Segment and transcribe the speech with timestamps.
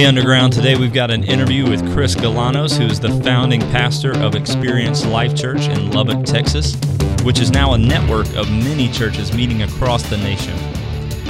[0.00, 4.12] Hey Underground, today we've got an interview with Chris Galanos, who is the founding pastor
[4.20, 6.74] of Experience Life Church in Lubbock, Texas,
[7.22, 10.56] which is now a network of many churches meeting across the nation.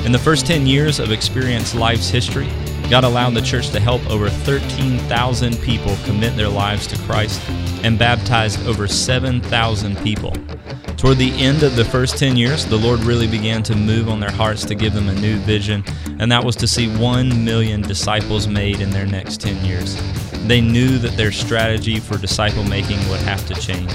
[0.06, 2.46] In the first 10 years of Experience Life's history,
[2.91, 7.40] God allowed the church to help over 13,000 people commit their lives to Christ
[7.84, 10.32] and baptized over 7,000 people.
[10.96, 14.18] Toward the end of the first 10 years, the Lord really began to move on
[14.18, 15.84] their hearts to give them a new vision,
[16.18, 19.96] and that was to see 1 million disciples made in their next 10 years.
[20.49, 23.93] They knew that their strategy for disciple making would have to change.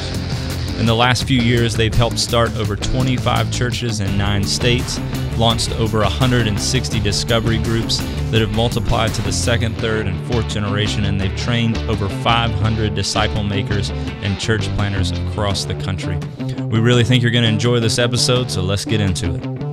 [0.78, 5.00] In the last few years, they've helped start over 25 churches in nine states,
[5.38, 11.06] launched over 160 discovery groups that have multiplied to the second, third, and fourth generation,
[11.06, 16.18] and they've trained over 500 disciple makers and church planters across the country.
[16.66, 19.66] We really think you're going to enjoy this episode, so let's get into it.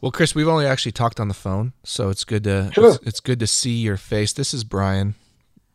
[0.00, 2.94] Well, Chris, we've only actually talked on the phone, so it's good to sure.
[2.94, 4.32] it's, it's, good to see your face.
[4.32, 5.14] This is Brian.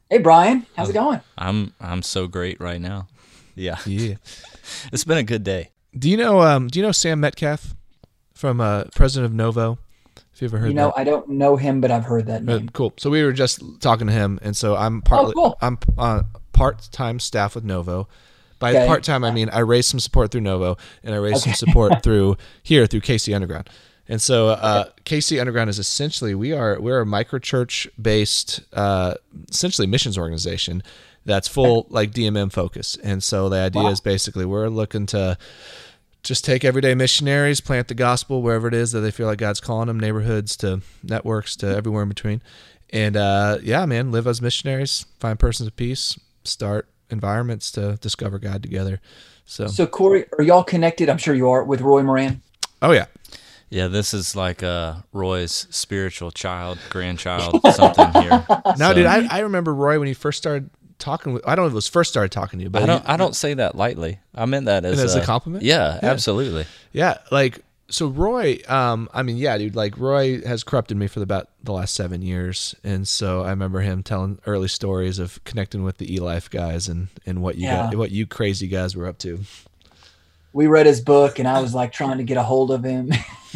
[0.09, 1.21] Hey, Brian, how's it um, going?
[1.37, 3.07] I'm I'm so great right now.
[3.55, 4.15] Yeah, yeah.
[4.91, 5.69] it's been a good day.
[5.97, 7.75] Do you know um Do you know Sam Metcalf
[8.33, 9.77] from uh, president of Novo?
[10.33, 11.01] If you ever heard, you know, that?
[11.01, 12.67] I don't know him, but I've heard that uh, name.
[12.67, 12.93] Uh, cool.
[12.97, 15.57] So we were just talking to him, and so I'm partly oh, cool.
[15.61, 18.07] I'm uh, part time staff with Novo.
[18.59, 18.87] By okay.
[18.87, 21.53] part time, I mean I raised some support through Novo, and I raised okay.
[21.53, 23.69] some support through here through KC Underground.
[24.07, 29.15] And so uh, KC Underground is essentially we are we're a micro church based uh,
[29.49, 30.83] essentially missions organization
[31.25, 32.97] that's full like DMM focus.
[33.03, 33.89] And so the idea wow.
[33.89, 35.37] is basically we're looking to
[36.23, 39.59] just take everyday missionaries, plant the gospel wherever it is that they feel like God's
[39.59, 42.41] calling them, neighborhoods to networks to everywhere in between.
[42.91, 48.39] And uh, yeah, man, live as missionaries, find persons of peace, start environments to discover
[48.39, 49.01] God together.
[49.45, 51.09] So, so Corey, are y'all connected?
[51.09, 52.41] I'm sure you are with Roy Moran.
[52.81, 53.05] Oh yeah,
[53.69, 53.87] yeah.
[53.87, 58.45] This is like uh, Roy's spiritual child, grandchild, something here.
[58.77, 58.93] No, so.
[58.93, 60.69] dude, I, I remember Roy when he first started
[61.03, 61.47] talking with.
[61.47, 63.09] I don't know if it was first started talking to you, but I don't.
[63.09, 64.19] I don't say that lightly.
[64.33, 65.63] I meant that as, as a, a, compliment.
[65.63, 66.65] Yeah, yeah, absolutely.
[66.91, 71.19] Yeah, like so Roy, um, I mean, yeah, dude, like Roy has corrupted me for
[71.19, 75.43] the, about the last seven years, and so I remember him telling early stories of
[75.43, 77.91] connecting with the E Life guys and and what you yeah.
[77.91, 79.41] got, what you crazy guys were up to.
[80.53, 83.11] We read his book, and I was like trying to get a hold of him.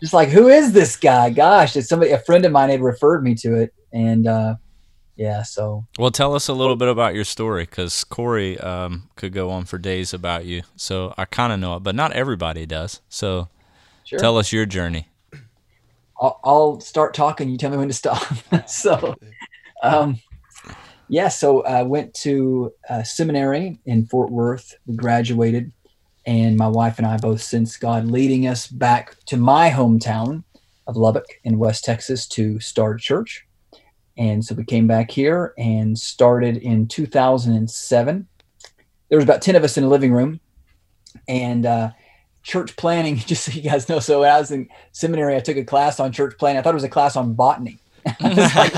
[0.00, 1.30] Just like, who is this guy?
[1.30, 2.10] Gosh, it's somebody.
[2.10, 4.56] A friend of mine had referred me to it, and uh,
[5.16, 5.86] yeah, so.
[5.98, 9.64] Well, tell us a little bit about your story because Corey um, could go on
[9.64, 10.62] for days about you.
[10.76, 13.00] So I kind of know it, but not everybody does.
[13.08, 13.48] So
[14.04, 14.18] sure.
[14.18, 15.08] tell us your journey.
[16.20, 17.48] I'll, I'll, start talking.
[17.48, 18.24] You tell me when to stop.
[18.68, 19.14] so,
[19.82, 20.18] um,
[21.08, 22.72] yeah, so I went to
[23.04, 24.74] seminary in Fort Worth.
[24.86, 25.72] We graduated,
[26.26, 30.42] and my wife and I both since God leading us back to my hometown
[30.86, 33.46] of Lubbock in West Texas to start a church
[34.16, 38.28] and so we came back here and started in 2007.
[39.08, 40.40] There was about 10 of us in a living room
[41.26, 41.90] and uh,
[42.42, 43.98] church planting, just so you guys know.
[43.98, 46.60] So when I was in seminary, I took a class on church planting.
[46.60, 47.78] I thought it was a class on botany.
[48.20, 48.74] like,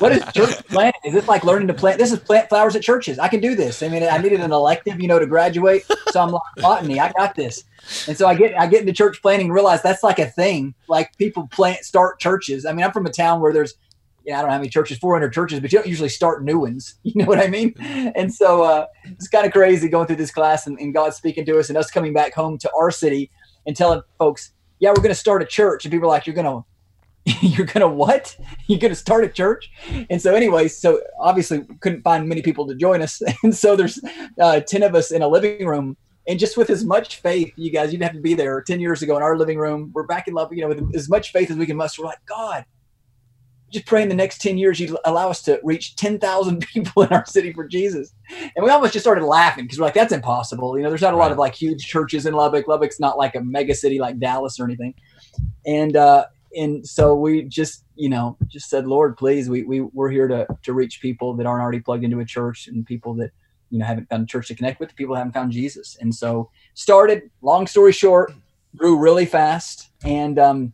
[0.00, 1.00] what is church planting?
[1.04, 1.98] Is this like learning to plant?
[1.98, 3.18] This is plant flowers at churches.
[3.18, 3.82] I can do this.
[3.82, 5.84] I mean, I needed an elective, you know, to graduate.
[6.08, 6.98] So I'm like botany.
[6.98, 7.64] I got this.
[8.08, 10.74] And so I get I get into church planting, realize that's like a thing.
[10.88, 12.64] Like people plant start churches.
[12.64, 13.74] I mean, I'm from a town where there's
[14.28, 16.44] you know, I don't know how many churches, 400 churches, but you don't usually start
[16.44, 16.96] new ones.
[17.08, 17.74] You know what I mean?
[17.80, 21.46] And so uh, it's kind of crazy going through this class and, and God speaking
[21.46, 23.30] to us and us coming back home to our city
[23.66, 25.86] and telling folks, yeah, we're going to start a church.
[25.86, 26.62] And people are like, you're going
[27.26, 28.36] to, you're going to what?
[28.66, 29.70] You're going to start a church?
[30.10, 33.22] And so anyway, so obviously couldn't find many people to join us.
[33.42, 33.98] And so there's
[34.38, 35.96] uh, 10 of us in a living room
[36.28, 39.00] and just with as much faith, you guys, you'd have to be there 10 years
[39.00, 39.90] ago in our living room.
[39.94, 42.02] We're back in love, you know, with as much faith as we can muster.
[42.02, 42.66] We're like, God,
[43.70, 47.10] just pray in the next 10 years you allow us to reach 10,000 people in
[47.10, 48.14] our city for Jesus.
[48.56, 50.76] And we almost just started laughing because we're like, that's impossible.
[50.76, 52.66] You know, there's not a lot of like huge churches in Lubbock.
[52.66, 54.94] Lubbock's not like a mega city like Dallas or anything.
[55.66, 56.26] And, uh,
[56.56, 60.46] and so we just, you know, just said, Lord, please, we, we, we're here to,
[60.62, 63.30] to reach people that aren't already plugged into a church and people that,
[63.70, 65.98] you know, haven't found a church to connect with, people haven't found Jesus.
[66.00, 68.32] And so started, long story short,
[68.76, 69.90] grew really fast.
[70.04, 70.72] And, um,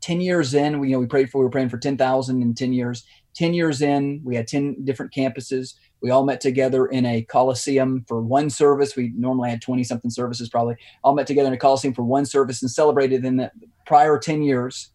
[0.00, 2.54] 10 years in, we, you know, we prayed for, we were praying for 10,000 in
[2.54, 3.04] 10 years.
[3.34, 5.74] 10 years in, we had 10 different campuses.
[6.00, 8.96] We all met together in a Coliseum for one service.
[8.96, 10.74] We normally had 20 something services, probably.
[11.02, 13.50] All met together in a Coliseum for one service and celebrated in the
[13.86, 14.90] prior 10 years.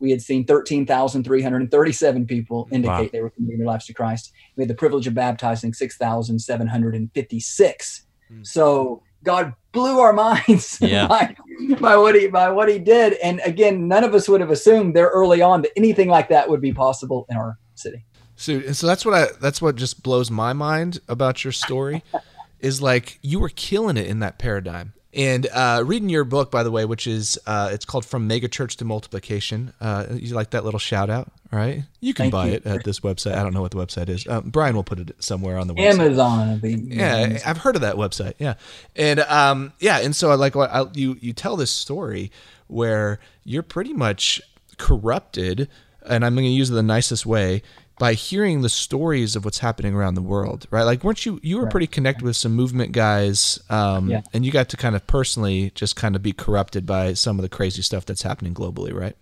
[0.00, 3.08] We had seen 13,337 people indicate wow.
[3.12, 4.32] they were committing their lives to Christ.
[4.56, 8.06] We had the privilege of baptizing 6,756.
[8.28, 8.42] Hmm.
[8.42, 10.78] So God blew our minds.
[10.88, 11.06] Yeah.
[11.06, 11.36] by,
[11.80, 13.14] by what he by what he did.
[13.14, 16.48] And again, none of us would have assumed there early on that anything like that
[16.48, 18.06] would be possible in our city.
[18.36, 22.02] So, so that's what I that's what just blows my mind about your story
[22.60, 24.94] is like you were killing it in that paradigm.
[25.12, 28.76] And uh, reading your book, by the way, which is uh, it's called From Megachurch
[28.76, 29.74] to Multiplication.
[29.80, 31.82] Uh, you like that little shout out, right?
[32.00, 32.52] You can Thank buy you.
[32.54, 33.34] it at this website.
[33.34, 34.26] I don't know what the website is.
[34.26, 36.00] Um, Brian will put it somewhere on the website.
[36.00, 36.60] Amazon.
[36.62, 38.34] Yeah, I've heard of that website.
[38.38, 38.54] Yeah,
[38.96, 42.30] and um, yeah, and so I like I, you you tell this story
[42.66, 44.40] where you're pretty much
[44.76, 45.68] corrupted,
[46.06, 47.62] and I'm going to use it the nicest way
[47.98, 50.84] by hearing the stories of what's happening around the world, right?
[50.84, 51.70] Like, weren't you you were right.
[51.70, 54.22] pretty connected with some movement guys, um, yeah.
[54.32, 57.42] and you got to kind of personally just kind of be corrupted by some of
[57.42, 59.16] the crazy stuff that's happening globally, right?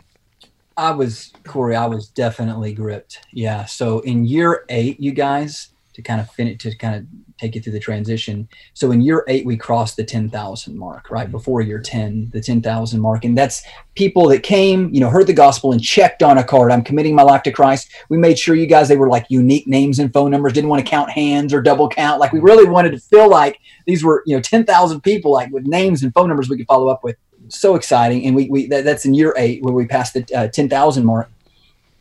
[0.77, 1.75] I was Corey.
[1.75, 3.21] I was definitely gripped.
[3.33, 3.65] Yeah.
[3.65, 7.07] So in year eight, you guys to kind of finish to kind of
[7.39, 8.47] take you through the transition.
[8.75, 11.25] So in year eight, we crossed the 10,000 mark, right?
[11.25, 11.33] Mm-hmm.
[11.33, 13.25] Before year 10, the 10,000 mark.
[13.25, 13.63] And that's
[13.95, 16.71] people that came, you know, heard the gospel and checked on a card.
[16.71, 17.91] I'm committing my life to Christ.
[18.11, 20.85] We made sure you guys, they were like unique names and phone numbers, didn't want
[20.85, 22.21] to count hands or double count.
[22.21, 22.47] Like we mm-hmm.
[22.47, 26.13] really wanted to feel like these were, you know, 10,000 people, like with names and
[26.13, 27.17] phone numbers we could follow up with.
[27.49, 28.27] So exciting.
[28.27, 31.31] And we, we that, that's in year eight where we passed the uh, 10,000 mark.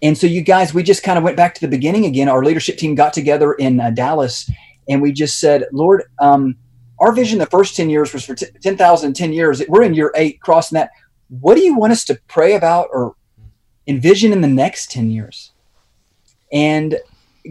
[0.01, 2.29] And so you guys, we just kind of went back to the beginning again.
[2.29, 4.49] Our leadership team got together in uh, Dallas
[4.87, 6.55] and we just said, Lord, um,
[6.99, 9.61] our vision the first 10 years was for t- 10,000 10 years.
[9.67, 10.91] We're in year eight, crossing that.
[11.29, 13.15] What do you want us to pray about or
[13.87, 15.51] envision in the next 10 years?
[16.51, 16.97] And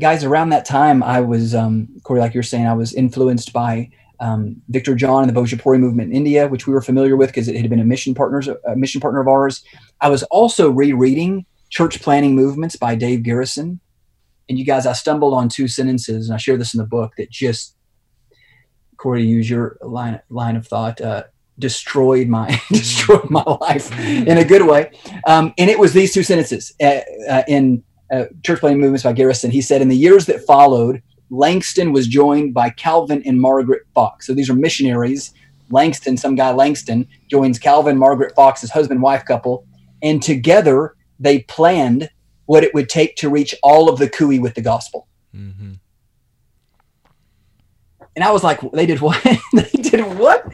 [0.00, 3.90] guys, around that time, I was, um, Corey, like you're saying, I was influenced by
[4.20, 7.48] um, Victor John and the Bhojpuri movement in India, which we were familiar with because
[7.48, 9.64] it had been a mission partners, a mission partner of ours.
[10.00, 13.80] I was also rereading Church Planting Movements by Dave Garrison
[14.48, 17.14] and you guys, I stumbled on two sentences, and I share this in the book
[17.16, 17.76] that just,
[18.96, 21.24] Corey, to use your line line of thought, uh,
[21.58, 24.90] destroyed my destroyed my life in a good way.
[25.26, 27.82] Um, and it was these two sentences uh, uh, in
[28.12, 29.50] uh, Church Planting Movements by Garrison.
[29.50, 34.26] He said, "In the years that followed, Langston was joined by Calvin and Margaret Fox.
[34.26, 35.32] So these are missionaries.
[35.70, 39.66] Langston, some guy Langston, joins Calvin Margaret Fox's husband wife couple,
[40.02, 42.10] and together they planned
[42.46, 45.08] what it would take to reach all of the Kui with the gospel.
[45.34, 45.74] Mm-hmm.
[48.16, 49.20] And I was like, they did what?
[49.52, 50.48] they did what?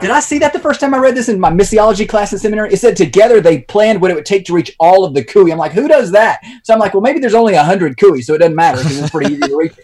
[0.00, 2.38] Did I see that the first time I read this in my missiology class in
[2.38, 2.72] seminary?
[2.72, 5.52] It said together they planned what it would take to reach all of the Kui.
[5.52, 6.40] I'm like, who does that?
[6.64, 9.10] So I'm like, well, maybe there's only 100 Kui, so it doesn't matter because it's
[9.10, 9.74] pretty easy to reach.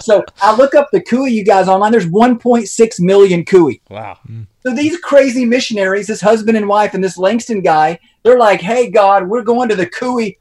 [0.00, 1.90] So I look up the Kui, you guys online.
[1.90, 3.80] There's 1.6 million Kui.
[3.90, 4.18] Wow.
[4.24, 4.42] Hmm.
[4.62, 8.90] So these crazy missionaries, this husband and wife, and this Langston guy, they're like, hey,
[8.90, 10.38] God, we're going to the Kui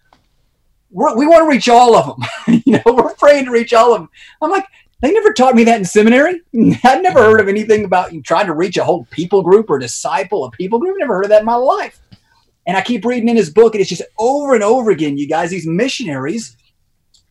[0.89, 2.61] we want to reach all of them.
[2.65, 4.09] you know, we're praying to reach all of them.
[4.41, 4.65] I'm like,
[5.01, 6.41] they never taught me that in seminary.
[6.83, 10.45] I'd never heard of anything about trying to reach a whole people group or disciple
[10.45, 10.97] a people group.
[10.97, 12.01] Never heard of that in my life.
[12.65, 15.27] And I keep reading in his book, and it's just over and over again, you
[15.27, 16.57] guys, these missionaries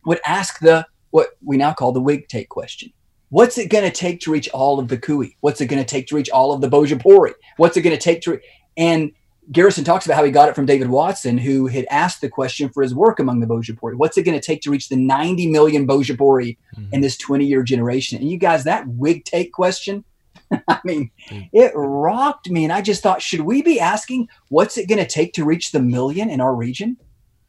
[0.05, 2.91] would ask the what we now call the WIGTake question.
[3.29, 5.35] What's it going to take to reach all of the Kui?
[5.41, 7.33] What's it going to take to reach all of the Bhojpuri?
[7.57, 8.31] What's it going to take to?
[8.31, 8.41] Re-
[8.77, 9.11] and
[9.51, 12.69] Garrison talks about how he got it from David Watson, who had asked the question
[12.69, 13.95] for his work among the Bhojpuri.
[13.95, 16.93] What's it going to take to reach the 90 million Bhojpuri mm-hmm.
[16.93, 18.19] in this 20 year generation?
[18.19, 20.03] And you guys, that WIGTake question,
[20.67, 21.43] I mean, mm-hmm.
[21.53, 22.65] it rocked me.
[22.65, 25.71] And I just thought, should we be asking what's it going to take to reach
[25.71, 26.97] the million in our region?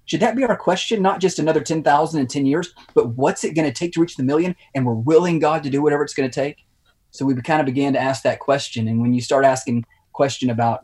[0.05, 1.03] Should that be our question?
[1.03, 4.17] Not just another 10,000 in 10 years, but what's it going to take to reach
[4.17, 4.55] the million?
[4.75, 6.65] And we're willing God to do whatever it's going to take.
[7.11, 8.89] So we kind of began to ask that question.
[8.89, 10.83] And when you start asking question about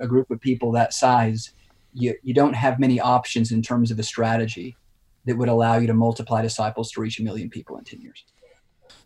[0.00, 1.52] a, group of people that size,
[1.92, 4.76] you, you don't have many options in terms of a strategy
[5.24, 8.24] that would allow you to multiply disciples to reach a million people in 10 years.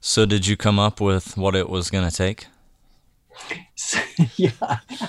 [0.01, 2.47] So, did you come up with what it was going to take?
[4.37, 4.50] yeah,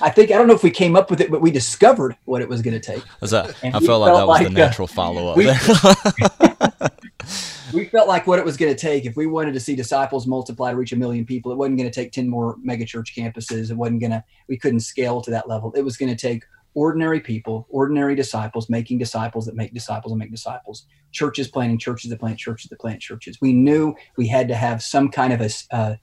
[0.00, 2.42] I think I don't know if we came up with it, but we discovered what
[2.42, 3.02] it was going to take.
[3.20, 3.50] Was that?
[3.62, 5.36] I felt, felt like that was like the natural follow up.
[5.36, 5.46] We,
[7.80, 10.26] we felt like what it was going to take if we wanted to see disciples
[10.26, 11.52] multiply to reach a million people.
[11.52, 13.70] It wasn't going to take ten more megachurch campuses.
[13.70, 14.24] It wasn't going to.
[14.48, 15.72] We couldn't scale to that level.
[15.74, 16.44] It was going to take
[16.74, 20.86] ordinary people, ordinary disciples, making disciples that make disciples and make disciples.
[21.12, 23.40] Churches planting churches that plant churches that plant churches.
[23.40, 25.98] We knew we had to have some kind of a, a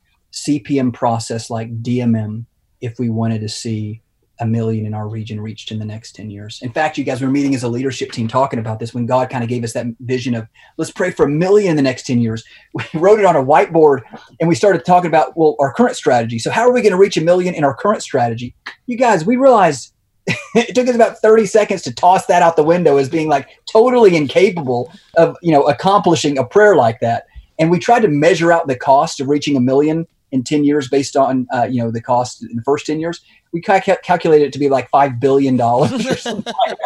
[0.46, 2.46] CPM process like DMM
[2.82, 4.02] if we wanted to see
[4.40, 6.60] a million in our region reached in the next 10 years.
[6.62, 9.30] In fact, you guys were meeting as a leadership team talking about this when God
[9.30, 12.06] kind of gave us that vision of let's pray for a million in the next
[12.06, 12.44] 10 years.
[12.74, 14.02] We wrote it on a whiteboard
[14.40, 16.38] and we started talking about, well, our current strategy.
[16.38, 18.54] So, how are we going to reach a million in our current strategy?
[18.86, 19.94] You guys, we realized
[20.28, 23.50] it took us about 30 seconds to toss that out the window as being like
[23.72, 27.26] totally incapable of, you know, accomplishing a prayer like that.
[27.58, 30.88] And we tried to measure out the cost of reaching a million in 10 years
[30.90, 33.22] based on uh, you know the cost in the first 10 years
[33.54, 36.78] we cal- calculated it to be like $5 billion or something like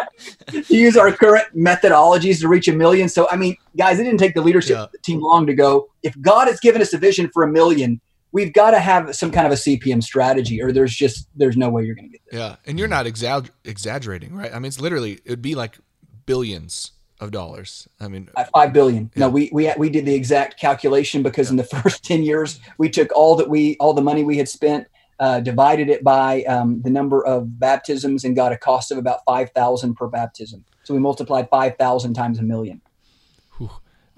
[0.66, 3.08] to use our current methodologies to reach a million.
[3.08, 4.86] So i mean guys it didn't take the leadership yeah.
[5.02, 8.00] team long to go if god has given us a vision for a million
[8.32, 11.68] we've got to have some kind of a cpm strategy or there's just there's no
[11.68, 12.40] way you're going to get there.
[12.40, 14.52] Yeah and you're not exa- exaggerating right?
[14.52, 15.78] I mean it's literally it would be like
[16.26, 16.92] billions
[17.22, 17.88] of dollars.
[18.00, 19.10] I mean, At five billion.
[19.14, 19.20] Yeah.
[19.20, 21.52] No, we we we did the exact calculation because yeah.
[21.52, 24.48] in the first ten years we took all that we all the money we had
[24.48, 24.88] spent,
[25.20, 29.20] uh, divided it by um, the number of baptisms, and got a cost of about
[29.24, 30.64] five thousand per baptism.
[30.82, 32.82] So we multiplied five thousand times a million.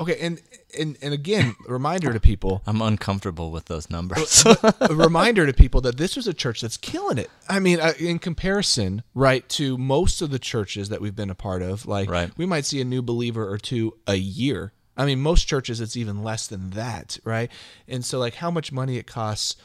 [0.00, 0.42] Okay, and
[0.78, 2.62] and and again, reminder to people.
[2.66, 4.44] I'm uncomfortable with those numbers.
[4.80, 7.30] a reminder to people that this was a church that's killing it.
[7.48, 11.34] I mean, uh, in comparison, right, to most of the churches that we've been a
[11.34, 12.30] part of, like right.
[12.36, 14.72] we might see a new believer or two a year.
[14.96, 17.50] I mean, most churches it's even less than that, right?
[17.88, 19.56] And so, like, how much money it costs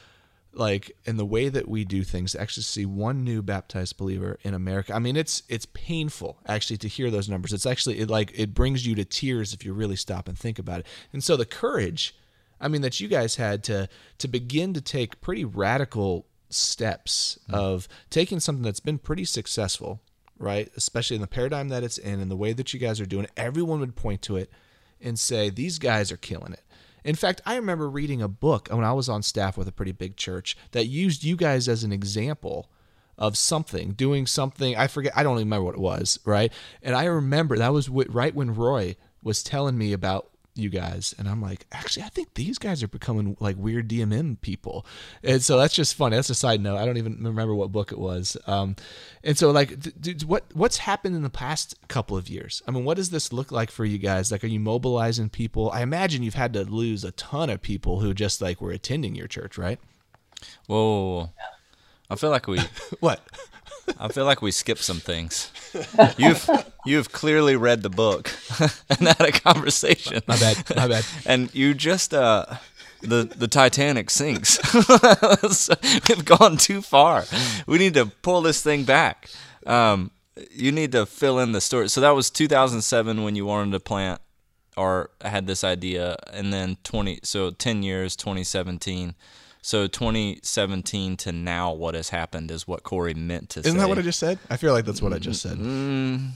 [0.54, 4.54] like in the way that we do things actually see one new baptized believer in
[4.54, 7.54] america i mean it's it's painful actually to hear those numbers.
[7.54, 10.60] It's actually it like it brings you to tears if you really stop and think
[10.60, 10.88] about it.
[11.14, 12.16] And so the courage
[12.62, 13.88] i mean that you guys had to
[14.18, 17.56] to begin to take pretty radical steps mm-hmm.
[17.56, 20.02] of taking something that's been pretty successful
[20.38, 23.06] right especially in the paradigm that it's in and the way that you guys are
[23.06, 24.52] doing it everyone would point to it
[25.02, 26.64] and say these guys are killing it
[27.04, 29.92] in fact, I remember reading a book when I was on staff with a pretty
[29.92, 32.70] big church that used you guys as an example
[33.18, 34.76] of something, doing something.
[34.76, 36.52] I forget, I don't even remember what it was, right?
[36.82, 41.28] And I remember that was right when Roy was telling me about you guys and
[41.28, 44.86] i'm like actually i think these guys are becoming like weird dmm people.
[45.24, 46.16] And so that's just funny.
[46.16, 46.78] That's a side note.
[46.78, 48.38] I don't even remember what book it was.
[48.48, 48.76] Um,
[49.24, 52.62] and so like dude, what what's happened in the past couple of years?
[52.68, 54.32] I mean what does this look like for you guys?
[54.32, 55.72] Like are you mobilizing people?
[55.72, 59.16] I imagine you've had to lose a ton of people who just like were attending
[59.16, 59.80] your church right?
[60.68, 61.32] Whoa
[62.10, 62.60] i feel like we
[63.00, 63.22] what
[63.98, 65.52] I feel like we skipped some things.
[66.18, 66.50] You've
[66.86, 68.32] you've clearly read the book
[68.90, 70.22] and had a conversation.
[70.28, 70.64] My bad.
[70.76, 71.06] My bad.
[71.26, 72.46] And you just uh
[73.02, 74.60] the the Titanic sinks.
[76.10, 77.26] We've gone too far.
[77.68, 79.30] We need to pull this thing back.
[79.66, 80.12] Um,
[80.52, 81.90] you need to fill in the story.
[81.90, 84.22] So that was 2007 when you wanted to plant
[84.78, 87.20] or had this idea, and then 20.
[87.24, 89.14] So 10 years, 2017.
[89.62, 93.70] So 2017 to now, what has happened is what Corey meant to say.
[93.70, 94.40] Isn't that what I just said?
[94.50, 95.58] I feel like that's what I just said.
[95.58, 96.30] Mm,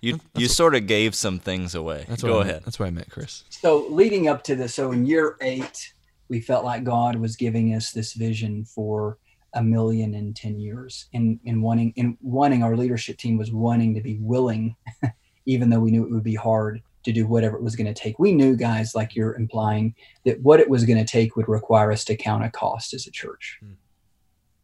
[0.00, 2.06] you that's you what, sort of gave some things away.
[2.08, 2.62] That's Go ahead.
[2.64, 3.44] That's what I meant, Chris.
[3.50, 5.92] So leading up to this, so in year eight,
[6.28, 9.18] we felt like God was giving us this vision for
[9.54, 13.94] a million in 10 years and in wanting in wanting our leadership team was wanting
[13.94, 14.74] to be willing
[15.46, 18.00] even though we knew it would be hard to do whatever it was going to
[18.00, 18.18] take.
[18.18, 19.94] We knew, guys, like you're implying,
[20.24, 23.06] that what it was going to take would require us to count a cost as
[23.06, 23.58] a church.
[23.62, 23.76] Mm.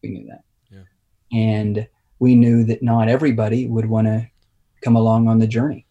[0.02, 0.44] We knew that.
[0.70, 1.38] Yeah.
[1.38, 4.28] And we knew that not everybody would want to
[4.82, 5.86] come along on the journey.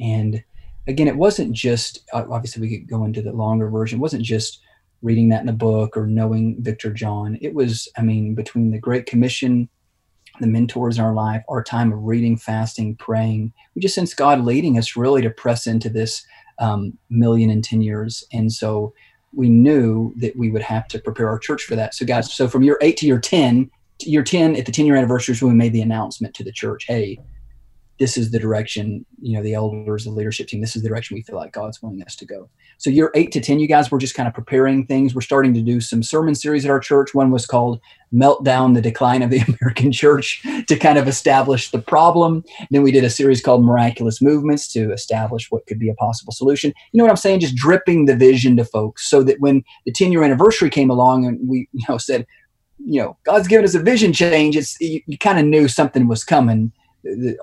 [0.00, 0.42] And
[0.86, 4.60] again, it wasn't just, obviously, we could go into the longer version, it wasn't just
[5.02, 7.38] reading that in the book or knowing Victor John.
[7.42, 9.68] It was, I mean, between the Great Commission
[10.40, 13.52] the mentors in our life, our time of reading, fasting, praying.
[13.74, 16.26] We just sense God leading us really to press into this
[16.58, 18.24] um, million in 10 years.
[18.32, 18.94] And so
[19.32, 21.94] we knew that we would have to prepare our church for that.
[21.94, 24.86] So, guys, so from year eight to year 10, to year 10, at the 10
[24.86, 27.18] year anniversary, is when we made the announcement to the church hey,
[27.98, 31.14] this is the direction, you know, the elders, the leadership team, this is the direction
[31.14, 32.48] we feel like God's wanting us to go.
[32.78, 35.14] So year eight to 10, you guys, we're just kind of preparing things.
[35.14, 37.14] We're starting to do some sermon series at our church.
[37.14, 37.80] One was called
[38.12, 42.44] Meltdown, the Decline of the American Church to kind of establish the problem.
[42.70, 46.32] then we did a series called Miraculous Movements to establish what could be a possible
[46.32, 46.72] solution.
[46.92, 47.40] You know what I'm saying?
[47.40, 51.26] Just dripping the vision to folks so that when the 10 year anniversary came along
[51.26, 52.26] and we, you know, said,
[52.84, 56.08] you know, God's given us a vision change, it's, you, you kind of knew something
[56.08, 56.72] was coming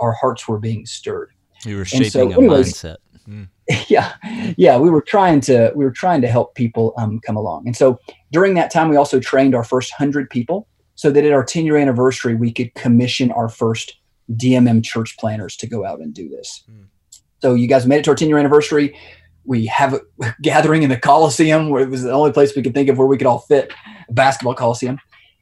[0.01, 1.31] our hearts were being stirred.
[1.65, 2.97] You were shaping so, anyways, a mindset.
[3.27, 3.47] Mm.
[3.87, 4.13] Yeah,
[4.57, 7.77] yeah, we were trying to we were trying to help people um, come along, and
[7.77, 7.99] so
[8.31, 11.65] during that time, we also trained our first hundred people, so that at our ten
[11.65, 13.97] year anniversary, we could commission our first
[14.33, 16.63] DMM church planters to go out and do this.
[16.69, 16.87] Mm.
[17.41, 18.97] So you guys made it to our ten year anniversary.
[19.45, 20.01] We have a
[20.41, 23.07] gathering in the Coliseum, where it was the only place we could think of where
[23.07, 23.71] we could all fit,
[24.09, 24.99] a basketball Coliseum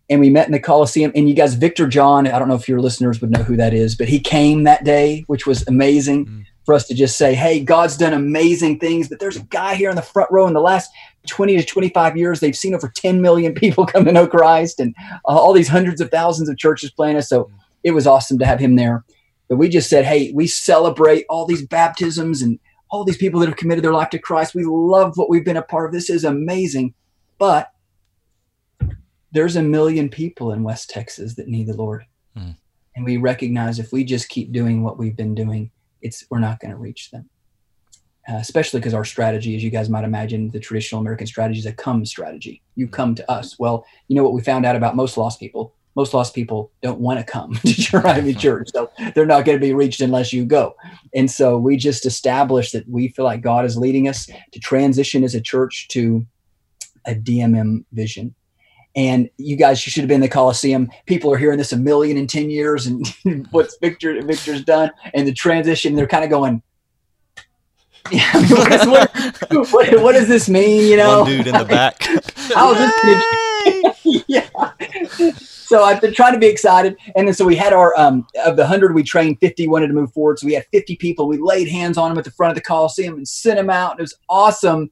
[0.10, 1.12] and we met in the Coliseum.
[1.16, 3.74] And you guys, Victor John, I don't know if your listeners would know who that
[3.74, 6.46] is, but he came that day, which was amazing mm.
[6.66, 9.90] for us to just say, hey, God's done amazing things, but there's a guy here
[9.90, 10.92] in the front row in the last
[11.28, 14.96] 20 to 25 years, they've seen over 10 million people come to know Christ and
[15.00, 17.30] uh, all these hundreds of thousands of churches playing us.
[17.30, 17.50] So
[17.84, 19.04] it was awesome to have him there.
[19.48, 22.60] But we just said, hey, we celebrate all these baptisms and
[22.92, 24.54] all these people that have committed their life to Christ.
[24.54, 25.92] We love what we've been a part of.
[25.92, 26.94] This is amazing.
[27.40, 27.72] But
[29.32, 32.06] there's a million people in West Texas that need the Lord.
[32.38, 32.56] Mm.
[32.96, 35.72] And we recognize if we just keep doing what we've been doing,
[36.02, 37.30] it's we're not going to reach them.
[38.28, 41.66] Uh, especially because our strategy, as you guys might imagine, the traditional American strategy is
[41.66, 42.62] a come strategy.
[42.76, 42.92] You mm.
[42.92, 43.58] come to us.
[43.58, 45.74] Well, you know what we found out about most lost people?
[45.96, 48.70] Most lost people don't want to come to Jeremy Church.
[48.74, 50.76] So they're not going to be reached unless you go.
[51.14, 55.24] And so we just established that we feel like God is leading us to transition
[55.24, 56.26] as a church to
[57.06, 58.36] a DMM vision
[58.96, 60.90] and you guys you should have been in the Coliseum.
[61.06, 63.08] People are hearing this a million in ten years, and
[63.52, 65.96] what's Victor Victor's done, and the transition.
[65.96, 66.62] They're kind of going,
[68.12, 70.90] yeah, I mean, what, is, what, what, what, does this mean?
[70.90, 72.04] You know, one dude in the back.
[72.54, 74.24] How this?
[74.28, 74.50] yeah.
[75.70, 78.56] So I've been trying to be excited, and then so we had our um, of
[78.56, 80.40] the hundred we trained, fifty wanted to move forward.
[80.40, 81.28] So we had fifty people.
[81.28, 83.92] We laid hands on them at the front of the Coliseum and sent them out.
[83.92, 84.90] and It was awesome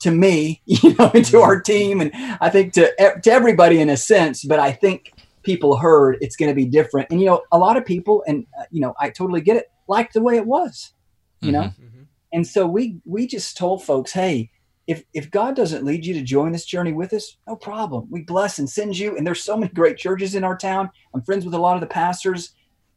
[0.00, 1.72] to me, you know, and to our mm-hmm.
[1.72, 2.92] team, and I think to
[3.22, 4.44] to everybody in a sense.
[4.44, 7.76] But I think people heard it's going to be different, and you know, a lot
[7.76, 10.92] of people, and uh, you know, I totally get it, like the way it was,
[11.40, 11.60] you mm-hmm.
[11.60, 12.02] know, mm-hmm.
[12.32, 14.50] and so we we just told folks, hey.
[14.86, 18.08] If, if God doesn't lead you to join this journey with us, no problem.
[18.10, 19.16] We bless and send you.
[19.16, 20.90] And there's so many great churches in our town.
[21.14, 22.54] I'm friends with a lot of the pastors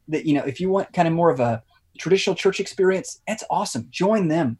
[0.08, 1.62] that, you know, if you want kind of more of a
[2.00, 3.88] traditional church experience, that's awesome.
[3.92, 4.58] Join them.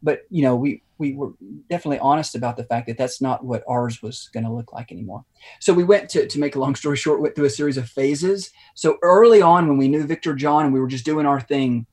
[0.00, 1.32] But, you know, we, we were
[1.68, 4.90] definitely honest about the fact that that's not what ours was going to look like
[4.90, 5.24] anymore.
[5.60, 7.88] So we went to, to make a long story short, went through a series of
[7.88, 8.50] phases.
[8.74, 11.86] So early on, when we knew Victor John and we were just doing our thing,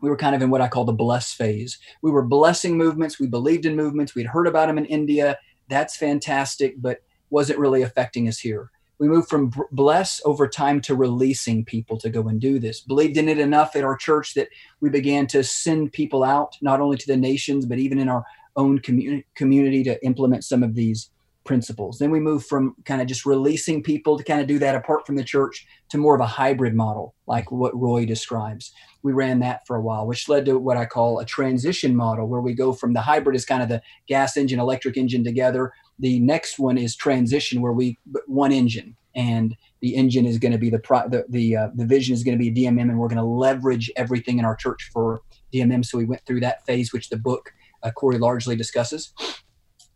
[0.00, 1.78] we were kind of in what I call the bless phase.
[2.02, 3.18] We were blessing movements.
[3.18, 4.14] We believed in movements.
[4.14, 5.38] We'd heard about them in India.
[5.68, 6.98] That's fantastic, but
[7.30, 12.10] wasn't really affecting us here we moved from bless over time to releasing people to
[12.10, 12.80] go and do this.
[12.80, 14.48] Believed in it enough at our church that
[14.80, 18.24] we began to send people out, not only to the nations, but even in our
[18.56, 21.10] own community, community to implement some of these
[21.44, 21.98] principles.
[21.98, 25.06] Then we moved from kind of just releasing people to kind of do that apart
[25.06, 28.72] from the church to more of a hybrid model, like what Roy describes.
[29.02, 32.26] We ran that for a while, which led to what I call a transition model,
[32.26, 35.72] where we go from the hybrid is kind of the gas engine, electric engine together,
[35.98, 40.58] the next one is transition, where we one engine, and the engine is going to
[40.58, 43.08] be the pro, the the, uh, the vision is going to be DMM, and we're
[43.08, 45.84] going to leverage everything in our church for DMM.
[45.84, 47.52] So we went through that phase, which the book
[47.82, 49.12] uh, Corey largely discusses,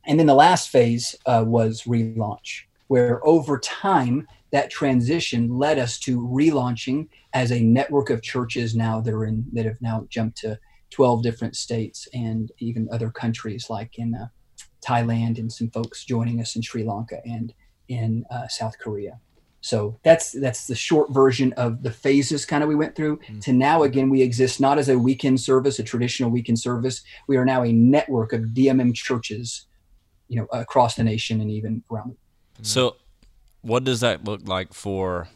[0.06, 5.98] and then the last phase uh, was relaunch, where over time that transition led us
[6.00, 10.38] to relaunching as a network of churches now that are in that have now jumped
[10.38, 10.58] to
[10.90, 14.26] 12 different states and even other countries like in uh,
[14.81, 17.53] Thailand and some folks joining us in Sri Lanka and
[17.88, 19.19] in uh, South Korea.
[19.61, 23.41] So that's that's the short version of the phases kind of we went through mm-hmm.
[23.41, 27.03] to now again we exist not as a weekend service, a traditional weekend service.
[27.27, 29.67] We are now a network of DMM churches,
[30.29, 32.17] you know, across the nation and even around.
[32.62, 32.97] So,
[33.62, 35.29] what does that look like for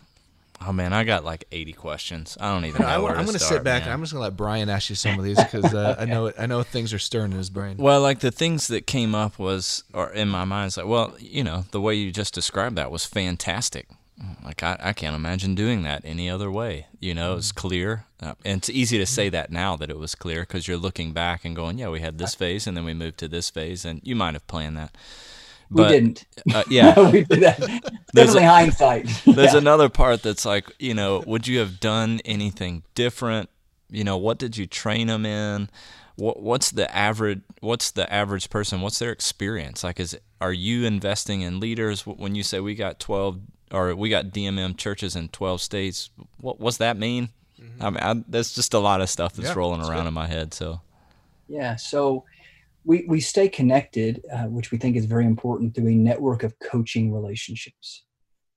[0.65, 2.39] Oh man, I got like 80 questions.
[2.41, 2.89] I don't even know.
[2.89, 3.83] I, where I'm going to sit back.
[3.83, 6.05] and I'm just going to let Brian ask you some of these because uh, I
[6.05, 7.77] know I know things are stirring in his brain.
[7.79, 11.15] Well, like the things that came up was, or in my mind, it's like, well,
[11.19, 13.89] you know, the way you just described that was fantastic.
[14.45, 16.87] Like I, I can't imagine doing that any other way.
[17.01, 17.61] You know, it's mm-hmm.
[17.61, 20.77] clear, uh, and it's easy to say that now that it was clear because you're
[20.77, 23.51] looking back and going, yeah, we had this phase, and then we moved to this
[23.51, 24.95] phase, and you might have planned that.
[25.73, 26.27] But, we didn't.
[26.55, 27.59] Uh, yeah, we did that.
[28.15, 29.07] Definitely a, hindsight.
[29.27, 29.59] there's yeah.
[29.59, 33.49] another part that's like, you know, would you have done anything different?
[33.89, 35.71] You know, what did you train them in?
[36.17, 37.41] What, what's the average?
[37.61, 38.83] What's the average person?
[38.83, 39.83] What's their experience?
[39.83, 42.07] Like, is are you investing in leaders?
[42.07, 46.61] When you say we got 12 or we got DMM churches in 12 states, what
[46.61, 47.31] what's that mean?
[47.59, 47.83] Mm-hmm.
[47.83, 50.09] I mean, I, that's just a lot of stuff that's yeah, rolling that's around good.
[50.09, 50.53] in my head.
[50.53, 50.83] So,
[51.49, 51.77] yeah.
[51.77, 52.25] So
[52.85, 56.59] we, we stay connected, uh, which we think is very important through a network of
[56.59, 58.05] coaching relationships.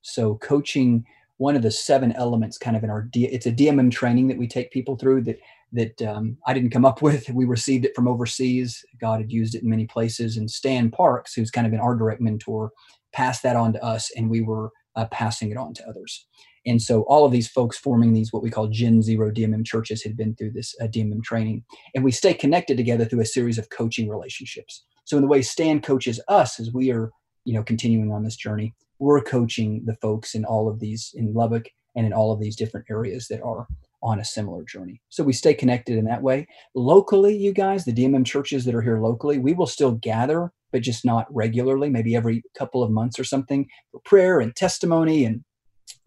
[0.02, 1.06] So coaching,
[1.38, 4.38] one of the seven elements kind of in our, D, it's a DMM training that
[4.38, 5.40] we take people through that,
[5.74, 7.30] that um, I didn't come up with.
[7.30, 8.84] We received it from overseas.
[9.00, 10.38] God had used it in many places.
[10.38, 12.72] And Stan Parks, who's kind of been our direct mentor,
[13.14, 16.28] passed that on to us and we were uh, passing it on to others.
[16.66, 20.04] And so all of these folks forming these what we call Gen Zero DMM churches
[20.04, 23.58] had been through this uh, DMM training, and we stay connected together through a series
[23.58, 24.84] of coaching relationships.
[25.06, 27.12] So in the way Stan coaches us as we are,
[27.44, 31.34] you know, continuing on this journey, we're coaching the folks in all of these in
[31.34, 33.68] Lubbock and in all of these different areas that are
[34.02, 35.02] on a similar journey.
[35.10, 36.48] So we stay connected in that way.
[36.76, 40.82] Locally, you guys, the DMM churches that are here locally, we will still gather, but
[40.82, 45.44] just not regularly, maybe every couple of months or something for prayer and testimony and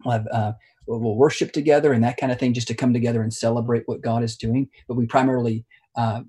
[0.03, 0.51] We'll have uh,
[0.87, 4.01] we'll worship together and that kind of thing, just to come together and celebrate what
[4.01, 4.69] God is doing.
[4.87, 6.21] But we primarily uh,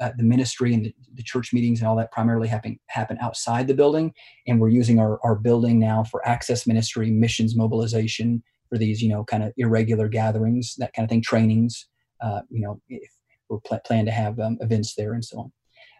[0.00, 3.66] uh, the ministry and the, the, church meetings and all that primarily happen happen outside
[3.66, 4.12] the building,
[4.46, 9.08] and we're using our our building now for access ministry, missions mobilization for these you
[9.08, 11.86] know kind of irregular gatherings, that kind of thing, trainings.
[12.20, 13.10] Uh, you know, if
[13.48, 15.52] we're pl- plan to have um, events there and so on.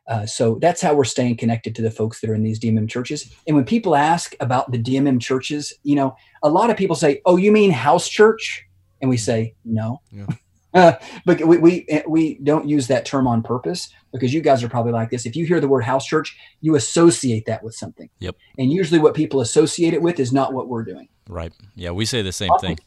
[0.09, 2.89] Uh, so that's how we're staying connected to the folks that are in these DMM
[2.89, 3.33] churches.
[3.47, 7.21] And when people ask about the DMM churches, you know, a lot of people say,
[7.25, 8.67] "Oh, you mean house church?"
[9.01, 10.27] And we say, "No." Yeah.
[10.75, 10.95] Uh,
[11.27, 14.71] but we, we eh, we don't use that term on purpose because you guys are
[14.71, 15.27] probably like this.
[15.27, 18.09] If you hear the word house church, you associate that with something.
[18.21, 18.37] Yep.
[18.57, 21.09] And usually, what people associate it with is not what we're doing.
[21.29, 21.53] Right.
[21.75, 22.79] Yeah, we say the same thing.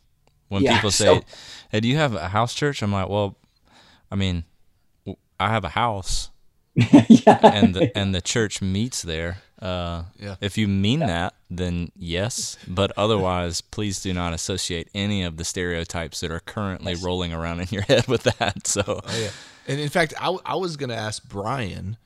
[0.47, 1.21] When yeah, people say, so,
[1.69, 3.37] "Hey, do you have a house church?" I'm like, "Well,
[4.09, 4.45] I mean,
[5.39, 6.31] I have a house."
[6.75, 7.39] Yeah.
[7.43, 9.37] and the, and the church meets there.
[9.61, 10.35] Uh, yeah.
[10.41, 11.07] If you mean yeah.
[11.07, 12.57] that, then yes.
[12.67, 17.03] But otherwise, please do not associate any of the stereotypes that are currently yes.
[17.03, 18.67] rolling around in your head with that.
[18.67, 19.29] So, oh, yeah.
[19.67, 21.97] And in fact, I, I was going to ask Brian,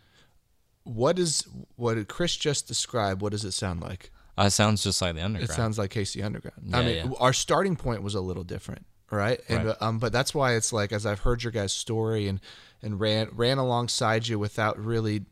[0.83, 3.21] what is what did Chris just describe?
[3.21, 4.11] What does it sound like?
[4.37, 5.49] Uh, it sounds just like the underground.
[5.49, 6.61] It sounds like KC Underground.
[6.65, 7.11] Yeah, I mean, yeah.
[7.19, 9.39] our starting point was a little different, right?
[9.49, 9.81] And right.
[9.81, 12.39] um, but that's why it's like as I've heard your guys' story and
[12.81, 15.25] and ran ran alongside you without really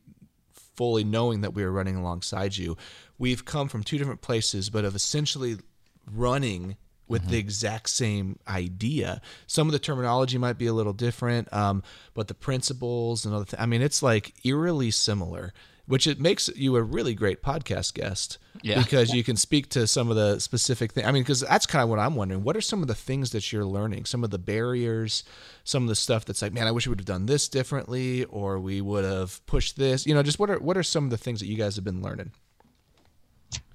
[0.75, 2.77] fully knowing that we were running alongside you.
[3.17, 5.57] We've come from two different places, but of essentially
[6.05, 7.31] running with mm-hmm.
[7.31, 9.21] the exact same idea.
[9.47, 11.83] Some of the terminology might be a little different, um,
[12.13, 15.53] but the principles and other things, I mean, it's like eerily similar
[15.87, 18.81] which it makes you a really great podcast guest yeah.
[18.81, 21.07] because you can speak to some of the specific things.
[21.07, 22.43] I mean, because that's kind of what I'm wondering.
[22.43, 24.05] What are some of the things that you're learning?
[24.05, 25.23] Some of the barriers,
[25.63, 28.25] some of the stuff that's like, man, I wish we would have done this differently,
[28.25, 30.05] or we would have pushed this.
[30.05, 31.85] You know, just what are what are some of the things that you guys have
[31.85, 32.31] been learning?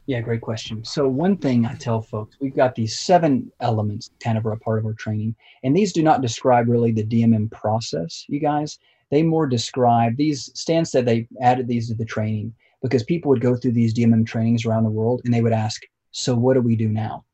[0.05, 0.85] Yeah, great question.
[0.85, 4.59] So one thing I tell folks, we've got these seven elements kind of are a
[4.59, 8.79] part of our training, and these do not describe really the DMM process, you guys
[9.13, 10.51] they more describe these.
[10.55, 14.27] Stan said they added these to the training because people would go through these DMM
[14.27, 17.25] trainings around the world and they would ask, "So what do we do now?"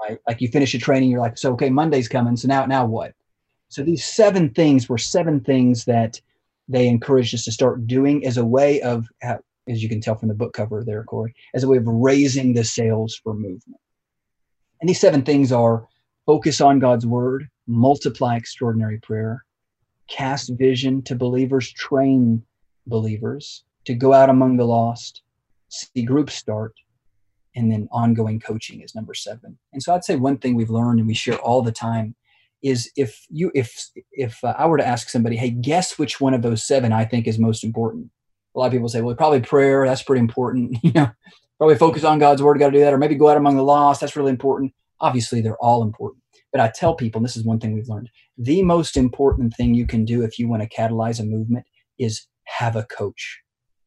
[0.00, 0.18] Right?
[0.28, 2.36] Like you finish a training, you're like, "So okay, Monday's coming.
[2.36, 3.14] So now, now what?"
[3.70, 6.20] So these seven things were seven things that
[6.68, 10.14] they encouraged us to start doing as a way of, uh, as you can tell
[10.14, 13.80] from the book cover there, Corey, as a way of raising the sails for movement.
[14.80, 15.88] And these seven things are
[16.26, 19.43] focus on God's word, multiply extraordinary prayer,
[20.08, 22.42] cast vision to believers, train
[22.86, 25.22] believers to go out among the lost,
[25.68, 26.72] see groups start,
[27.56, 29.58] and then ongoing coaching is number seven.
[29.72, 32.16] And so I'd say one thing we've learned and we share all the time
[32.62, 36.34] is if you if if uh, I were to ask somebody, hey, guess which one
[36.34, 38.10] of those seven I think is most important.
[38.54, 39.86] A lot of people say, well, probably prayer.
[39.86, 40.78] That's pretty important.
[40.82, 41.10] you know,
[41.58, 42.58] probably focus on God's word.
[42.58, 44.00] Got to do that, or maybe go out among the lost.
[44.00, 44.72] That's really important.
[45.00, 46.22] Obviously, they're all important.
[46.54, 49.74] But I tell people, and this is one thing we've learned the most important thing
[49.74, 51.66] you can do if you want to catalyze a movement
[51.98, 53.40] is have a coach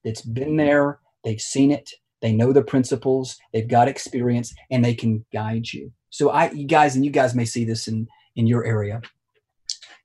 [0.03, 1.89] that's been there, they've seen it,
[2.21, 5.91] they know the principles, they've got experience, and they can guide you.
[6.09, 9.01] So I, you guys, and you guys may see this in in your area.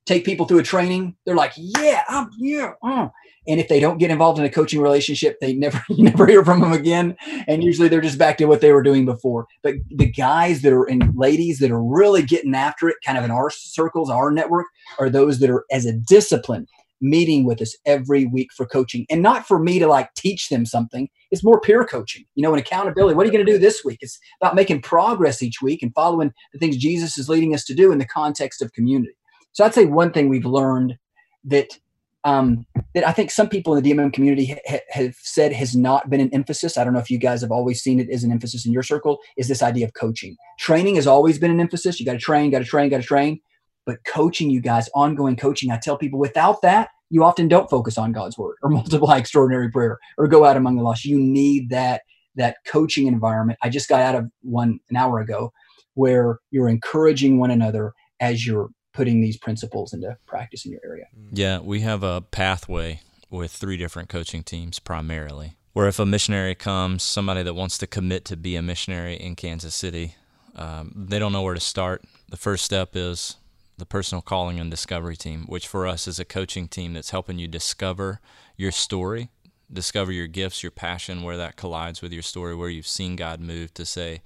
[0.05, 3.09] Take people through a training, they're like, yeah, I'm yeah, uh.
[3.47, 6.43] And if they don't get involved in a coaching relationship, they never you never hear
[6.43, 7.15] from them again.
[7.47, 9.47] And usually they're just back to what they were doing before.
[9.61, 13.23] But the guys that are and ladies that are really getting after it, kind of
[13.23, 14.67] in our circles, our network,
[14.99, 16.67] are those that are as a discipline
[17.01, 19.05] meeting with us every week for coaching.
[19.09, 21.09] And not for me to like teach them something.
[21.31, 22.23] It's more peer coaching.
[22.35, 23.15] You know and accountability.
[23.15, 23.99] What are you going to do this week?
[24.01, 27.75] It's about making progress each week and following the things jesus is leading us to
[27.75, 29.15] do in the context of community.
[29.51, 30.95] So i'd say one thing we've learned
[31.43, 31.77] that
[32.25, 36.09] um, that I think some people in the DMM community ha- have said has not
[36.09, 36.77] been an emphasis.
[36.77, 38.83] I don't know if you guys have always seen it as an emphasis in your
[38.83, 39.19] circle.
[39.37, 40.37] Is this idea of coaching?
[40.59, 41.99] Training has always been an emphasis.
[41.99, 43.39] You got to train, got to train, got to train.
[43.85, 45.71] But coaching, you guys, ongoing coaching.
[45.71, 49.69] I tell people without that, you often don't focus on God's word or multiply extraordinary
[49.69, 51.05] prayer or go out among the lost.
[51.05, 52.01] You need that
[52.35, 53.59] that coaching environment.
[53.61, 55.51] I just got out of one an hour ago
[55.93, 61.05] where you're encouraging one another as you're putting these principles into practice in your area.
[61.17, 61.29] Mm.
[61.33, 65.55] Yeah, we have a pathway with three different coaching teams primarily.
[65.73, 69.35] Where if a missionary comes, somebody that wants to commit to be a missionary in
[69.35, 70.15] Kansas City,
[70.55, 72.03] um, they don't know where to start.
[72.29, 73.37] The first step is
[73.79, 77.39] the personal calling and discovery team, which for us is a coaching team that's helping
[77.39, 78.19] you discover
[78.55, 79.29] your story,
[79.71, 83.39] discover your gifts, your passion, where that collides with your story, where you've seen God
[83.39, 84.21] move to say,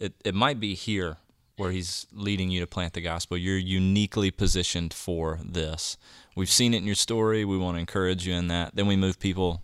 [0.00, 1.18] it, it might be here
[1.60, 3.36] where he's leading you to plant the gospel.
[3.36, 5.98] You're uniquely positioned for this.
[6.34, 7.44] We've seen it in your story.
[7.44, 8.74] We want to encourage you in that.
[8.74, 9.62] Then we move people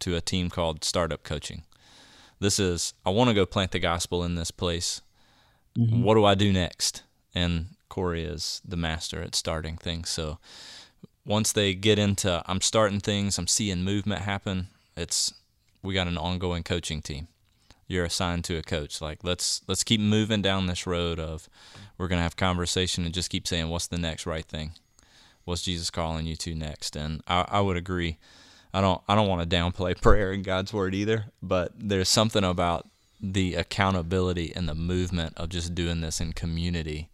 [0.00, 1.62] to a team called Startup Coaching.
[2.40, 5.00] This is, I want to go plant the gospel in this place.
[5.78, 6.02] Mm-hmm.
[6.02, 7.04] What do I do next?
[7.34, 10.08] And Corey is the master at starting things.
[10.08, 10.38] So
[11.24, 14.68] once they get into I'm starting things, I'm seeing movement happen.
[14.96, 15.34] It's
[15.82, 17.28] we got an ongoing coaching team.
[17.88, 19.00] You're assigned to a coach.
[19.00, 21.48] Like let's let's keep moving down this road of
[21.96, 24.72] we're gonna have conversation and just keep saying what's the next right thing.
[25.44, 26.94] What's Jesus calling you to next?
[26.94, 28.18] And I, I would agree.
[28.74, 32.44] I don't I don't want to downplay prayer and God's word either, but there's something
[32.44, 32.86] about
[33.20, 37.08] the accountability and the movement of just doing this in community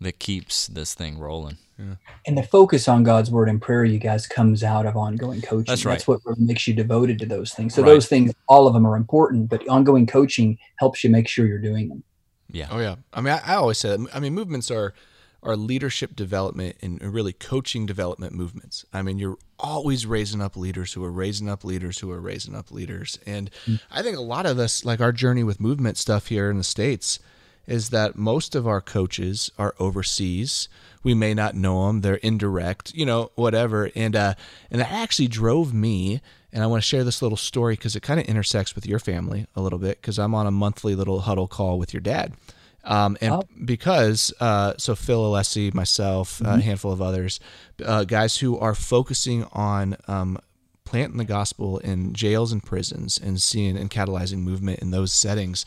[0.00, 1.58] that keeps this thing rolling.
[1.78, 1.96] Yeah.
[2.26, 5.64] And the focus on God's word and prayer, you guys, comes out of ongoing coaching.
[5.66, 5.92] That's right.
[5.92, 7.74] That's what makes you devoted to those things.
[7.74, 7.88] So right.
[7.88, 11.58] those things, all of them are important, but ongoing coaching helps you make sure you're
[11.58, 12.04] doing them.
[12.50, 12.68] Yeah.
[12.70, 12.96] Oh yeah.
[13.12, 14.06] I mean, I, I always say that.
[14.14, 14.94] I mean, movements are
[15.44, 18.86] are leadership development and really coaching development movements.
[18.94, 22.54] I mean, you're always raising up leaders who are raising up leaders who are raising
[22.54, 23.18] up leaders.
[23.26, 23.78] And mm.
[23.90, 26.64] I think a lot of us, like our journey with movement stuff here in the
[26.64, 27.18] States,
[27.66, 30.68] is that most of our coaches are overseas.
[31.02, 33.90] We may not know them; they're indirect, you know, whatever.
[33.94, 34.34] And uh,
[34.70, 36.20] and that actually drove me.
[36.52, 39.00] And I want to share this little story because it kind of intersects with your
[39.00, 40.00] family a little bit.
[40.00, 42.32] Because I'm on a monthly little huddle call with your dad,
[42.84, 43.42] um, and oh.
[43.64, 46.58] because uh, so Phil Alessi, myself, mm-hmm.
[46.58, 47.40] a handful of others,
[47.84, 50.38] uh, guys who are focusing on um,
[50.84, 55.64] planting the gospel in jails and prisons and seeing and catalyzing movement in those settings.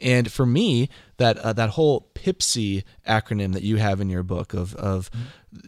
[0.00, 4.54] And for me, that uh, that whole PIPSY acronym that you have in your book
[4.54, 5.10] of of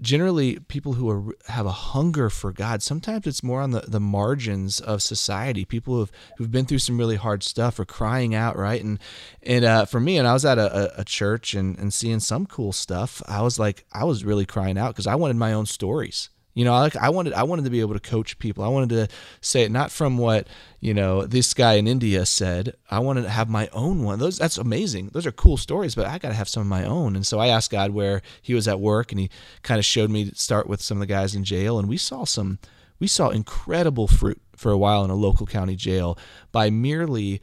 [0.00, 2.82] generally people who are have a hunger for God.
[2.82, 5.66] Sometimes it's more on the, the margins of society.
[5.66, 8.82] People who've who've been through some really hard stuff are crying out, right?
[8.82, 8.98] And
[9.42, 12.46] and uh, for me, and I was at a, a church and and seeing some
[12.46, 13.22] cool stuff.
[13.28, 16.30] I was like, I was really crying out because I wanted my own stories.
[16.54, 18.62] You know, like I wanted, I wanted to be able to coach people.
[18.62, 19.08] I wanted to
[19.40, 20.46] say it not from what
[20.80, 22.74] you know this guy in India said.
[22.90, 24.18] I wanted to have my own one.
[24.18, 25.10] Those that's amazing.
[25.12, 27.16] Those are cool stories, but I got to have some of my own.
[27.16, 29.30] And so I asked God where He was at work, and He
[29.62, 31.96] kind of showed me to start with some of the guys in jail, and we
[31.96, 32.58] saw some,
[32.98, 36.18] we saw incredible fruit for a while in a local county jail
[36.52, 37.40] by merely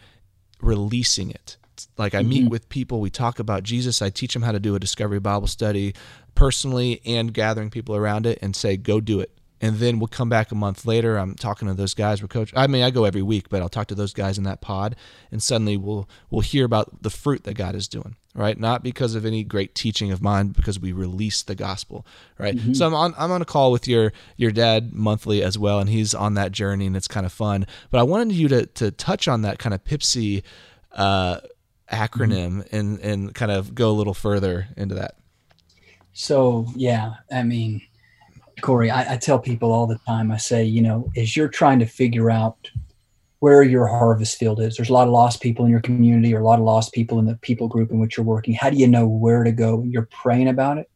[0.61, 1.57] releasing it
[1.97, 2.49] like I meet mm-hmm.
[2.49, 4.01] with people, we talk about Jesus.
[4.01, 5.93] I teach them how to do a discovery Bible study
[6.35, 9.31] personally and gathering people around it and say, go do it.
[9.61, 11.17] And then we'll come back a month later.
[11.17, 12.21] I'm talking to those guys.
[12.21, 12.53] We're coach.
[12.55, 14.95] I mean, I go every week, but I'll talk to those guys in that pod,
[15.31, 18.15] and suddenly we'll we'll hear about the fruit that God is doing.
[18.35, 22.05] Right, not because of any great teaching of mine, because we release the gospel.
[22.37, 22.55] Right.
[22.55, 22.73] Mm-hmm.
[22.73, 25.89] So I'm on I'm on a call with your your dad monthly as well, and
[25.89, 27.67] he's on that journey, and it's kind of fun.
[27.91, 30.43] But I wanted you to to touch on that kind of Pipsy.
[30.93, 31.39] Uh,
[31.91, 32.75] acronym mm-hmm.
[32.75, 35.15] and and kind of go a little further into that.
[36.13, 37.81] So yeah, I mean,
[38.61, 40.31] Corey, I, I, tell people all the time.
[40.31, 42.69] I say, you know, as you're trying to figure out
[43.39, 46.41] where your harvest field is, there's a lot of lost people in your community, or
[46.41, 48.53] a lot of lost people in the people group in which you're working.
[48.53, 49.83] How do you know where to go?
[49.83, 50.89] You're praying about it.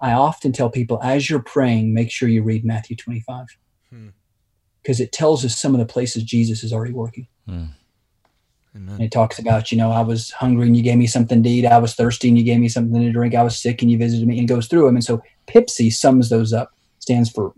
[0.00, 3.46] I often tell people, as you're praying, make sure you read Matthew 25,
[4.82, 5.02] because hmm.
[5.02, 7.26] it tells us some of the places Jesus is already working.
[7.46, 7.64] Hmm.
[8.76, 8.94] Amen.
[8.94, 11.48] And it talks about, you know, I was hungry and you gave me something to
[11.48, 11.66] eat.
[11.66, 13.34] I was thirsty and you gave me something to drink.
[13.34, 14.96] I was sick and you visited me and goes through them.
[14.96, 17.54] And so PIPSY sums those up, stands for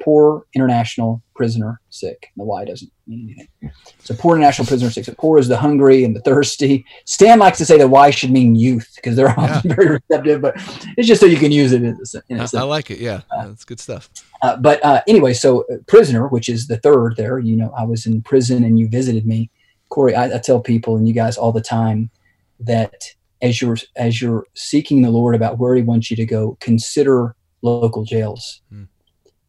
[0.00, 2.30] Poor International Prisoner Sick.
[2.36, 3.72] The Y doesn't mean anything.
[3.98, 5.04] So poor international prisoner sick.
[5.04, 6.84] So poor is the hungry and the thirsty.
[7.06, 9.76] Stan likes to say the Y should mean youth because they're often yeah.
[9.76, 10.54] very receptive, but
[10.96, 11.82] it's just so you can use it.
[11.82, 13.00] In a, in a I, I, like it.
[13.00, 14.10] Yeah, uh, that's good stuff.
[14.42, 17.82] Uh, but uh, anyway, so uh, prisoner, which is the third there, you know, I
[17.84, 19.50] was in prison and you visited me.
[19.94, 22.10] Corey, I, I tell people and you guys all the time
[22.58, 26.58] that as you're as you're seeking the Lord about where He wants you to go,
[26.60, 28.84] consider local jails hmm.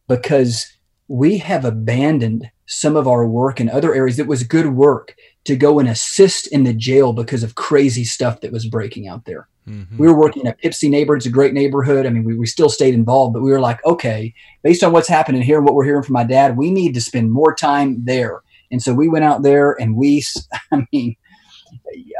[0.06, 0.72] because
[1.08, 5.56] we have abandoned some of our work in other areas that was good work to
[5.56, 9.48] go and assist in the jail because of crazy stuff that was breaking out there.
[9.68, 9.98] Mm-hmm.
[9.98, 11.18] We were working in a Pipsy neighborhood.
[11.18, 12.06] It's a great neighborhood.
[12.06, 15.08] I mean, we, we still stayed involved, but we were like, okay, based on what's
[15.08, 18.04] happening here and what we're hearing from my dad, we need to spend more time
[18.04, 20.24] there and so we went out there and we,
[20.72, 21.16] I mean,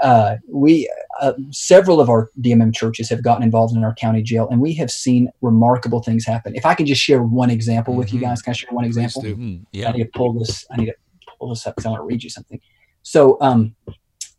[0.02, 4.48] uh, we uh, several of our DMM churches have gotten involved in our county jail,
[4.48, 6.54] and we have seen remarkable things happen.
[6.54, 7.98] If I can just share one example mm-hmm.
[7.98, 8.28] with you mm-hmm.
[8.28, 9.22] guys, can I share one example?
[9.22, 9.88] Mm, yeah.
[9.88, 10.66] I need to pull this.
[10.70, 10.94] I need to
[11.38, 12.61] pull this up because I want to read you something.
[13.02, 13.74] So, um,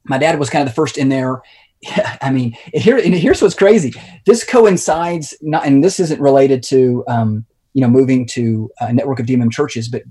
[0.04, 1.42] my dad was kind of the first in there.
[1.82, 3.94] Yeah, I mean, here and here's what's crazy.
[4.26, 9.20] This coincides, not, and this isn't related to um, you know moving to a network
[9.20, 10.04] of DMM churches, but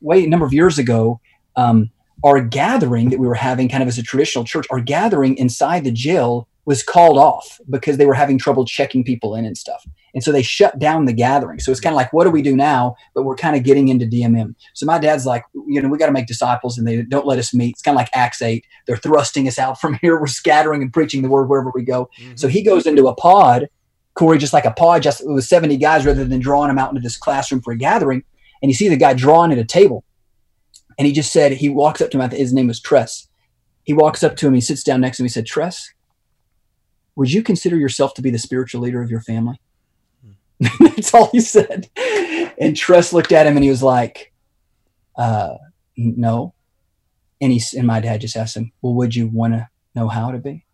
[0.00, 1.20] way a number of years ago,
[1.58, 1.90] um,
[2.24, 5.84] our gathering that we were having kind of as a traditional church, our gathering inside
[5.84, 9.86] the jail was called off because they were having trouble checking people in and stuff.
[10.14, 11.60] And so they shut down the gathering.
[11.60, 12.96] So it's kind of like, what do we do now?
[13.14, 14.54] But we're kind of getting into DMM.
[14.74, 17.38] So my dad's like, you know, we got to make disciples and they don't let
[17.38, 17.70] us meet.
[17.70, 18.64] It's kind of like Acts 8.
[18.86, 20.20] They're thrusting us out from here.
[20.20, 22.10] We're scattering and preaching the word wherever we go.
[22.18, 22.36] Mm-hmm.
[22.36, 23.68] So he goes into a pod
[24.18, 26.90] Corey, just like a pod, just it was 70 guys rather than drawing them out
[26.90, 28.24] into this classroom for a gathering.
[28.60, 30.04] And you see the guy drawing at a table.
[30.98, 33.28] And he just said, he walks up to him, his name was Tress.
[33.84, 35.90] He walks up to him, he sits down next to him, he said, Tress,
[37.16, 39.60] would you consider yourself to be the spiritual leader of your family?
[40.22, 40.68] Hmm.
[40.86, 41.88] That's all he said.
[42.58, 44.32] And Tress looked at him and he was like,
[45.16, 45.54] uh,
[45.96, 46.54] no.
[47.40, 50.32] And he and my dad just asked him, well, would you want to know how
[50.32, 50.64] to be?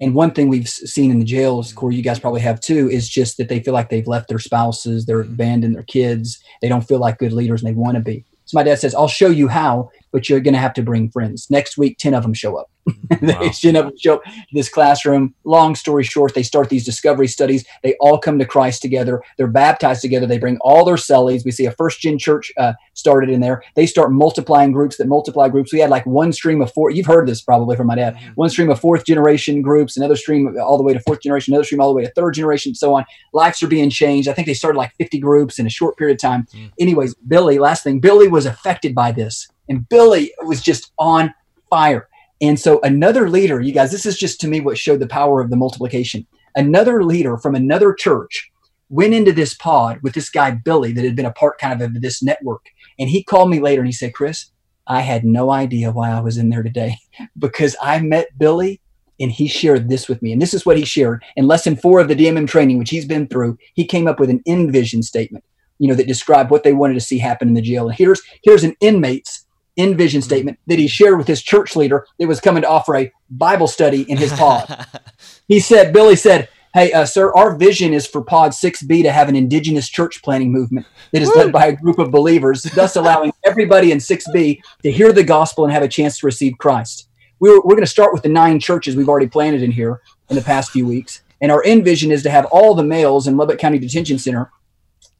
[0.00, 3.08] And one thing we've seen in the jails, Corey, you guys probably have too, is
[3.08, 5.32] just that they feel like they've left their spouses, they're mm-hmm.
[5.32, 8.24] abandoned their kids, they don't feel like good leaders and they want to be.
[8.46, 11.10] So my dad says, I'll show you how, but you're going to have to bring
[11.10, 11.50] friends.
[11.50, 12.70] Next week, 10 of them show up.
[13.22, 13.38] Wow.
[13.38, 15.34] they show up, show up to this classroom.
[15.44, 17.64] Long story short, they start these discovery studies.
[17.82, 19.22] They all come to Christ together.
[19.38, 20.26] They're baptized together.
[20.26, 21.44] They bring all their cellies.
[21.44, 23.62] We see a first gen church uh, started in there.
[23.74, 25.72] They start multiplying groups that multiply groups.
[25.72, 26.90] We had like one stream of four.
[26.90, 28.16] You've heard this probably from my dad.
[28.16, 28.32] Mm-hmm.
[28.34, 31.64] One stream of fourth generation groups, another stream all the way to fourth generation, another
[31.64, 33.04] stream all the way to third generation, so on.
[33.32, 34.28] Lives are being changed.
[34.28, 36.46] I think they started like 50 groups in a short period of time.
[36.52, 36.72] Mm.
[36.80, 39.48] Anyways, Billy, last thing, Billy was affected by this.
[39.68, 41.32] And Billy was just on
[41.70, 42.08] fire.
[42.40, 45.40] And so another leader, you guys, this is just to me what showed the power
[45.40, 46.26] of the multiplication.
[46.54, 48.50] Another leader from another church
[48.88, 51.94] went into this pod with this guy, Billy, that had been a part kind of
[51.94, 52.66] of this network.
[52.98, 54.50] And he called me later and he said, Chris,
[54.86, 56.96] I had no idea why I was in there today
[57.38, 58.80] because I met Billy
[59.18, 60.32] and he shared this with me.
[60.32, 63.06] And this is what he shared in lesson four of the DMM training, which he's
[63.06, 63.56] been through.
[63.74, 65.44] He came up with an envision statement,
[65.78, 67.88] you know, that described what they wanted to see happen in the jail.
[67.88, 69.45] And here's here's an inmate's
[69.76, 72.96] in vision statement that he shared with his church leader that was coming to offer
[72.96, 74.86] a Bible study in his pod.
[75.48, 79.30] he said, Billy said, Hey, uh, sir, our vision is for Pod 6B to have
[79.30, 83.32] an indigenous church planting movement that is led by a group of believers, thus allowing
[83.46, 87.08] everybody in 6B to hear the gospel and have a chance to receive Christ.
[87.40, 90.36] We're, we're going to start with the nine churches we've already planted in here in
[90.36, 91.22] the past few weeks.
[91.40, 94.50] And our end vision is to have all the males in Lubbock County Detention Center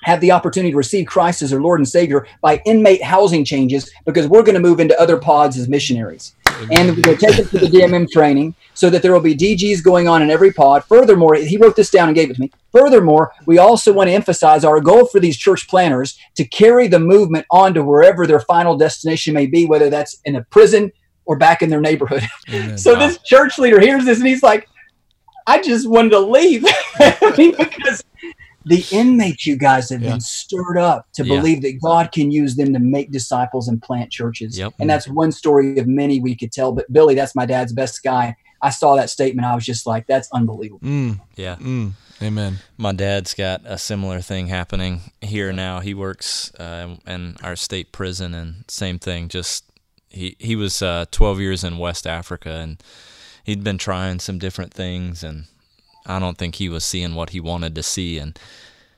[0.06, 3.90] have the opportunity to receive Christ as their Lord and Savior by inmate housing changes
[4.04, 6.36] because we're going to move into other pods as missionaries.
[6.70, 9.34] And we're going to take them to the DMM training so that there will be
[9.34, 10.84] DGs going on in every pod.
[10.84, 12.52] Furthermore, he wrote this down and gave it to me.
[12.70, 17.00] Furthermore, we also want to emphasize our goal for these church planters to carry the
[17.00, 20.92] movement on to wherever their final destination may be, whether that's in a prison
[21.24, 22.22] or back in their neighborhood.
[22.48, 22.78] Amen.
[22.78, 24.68] so this church leader hears this and he's like,
[25.48, 26.64] I just wanted to leave
[26.98, 28.04] because
[28.66, 30.10] the inmates you guys have yeah.
[30.10, 31.36] been stirred up to yeah.
[31.36, 34.58] believe that God can use them to make disciples and plant churches.
[34.58, 34.74] Yep.
[34.80, 36.72] And that's one story of many we could tell.
[36.72, 38.36] But Billy, that's my dad's best guy.
[38.60, 39.46] I saw that statement.
[39.46, 40.80] I was just like, that's unbelievable.
[40.80, 41.20] Mm.
[41.36, 41.54] Yeah.
[41.56, 41.92] Mm.
[42.20, 42.58] Amen.
[42.76, 45.78] My dad's got a similar thing happening here now.
[45.78, 49.28] He works uh, in our state prison, and same thing.
[49.28, 49.64] Just
[50.08, 52.82] he he was uh, 12 years in West Africa, and
[53.44, 55.44] he'd been trying some different things, and
[56.06, 58.38] I don't think he was seeing what he wanted to see and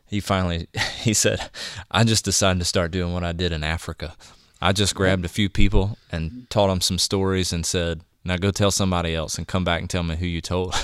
[0.09, 0.69] he finally
[1.01, 1.51] he said,
[1.91, 4.17] "I just decided to start doing what I did in Africa.
[4.61, 8.51] I just grabbed a few people and taught them some stories and said, now go
[8.51, 10.75] tell somebody else and come back and tell me who you told."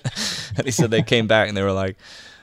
[0.56, 1.96] and he said they came back and they were like,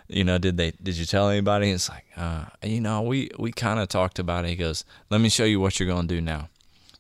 [0.08, 1.72] you know, did they did you tell anybody?
[1.72, 4.50] It's like, uh, you know, we we kind of talked about it.
[4.50, 6.50] He goes, "Let me show you what you're going to do now.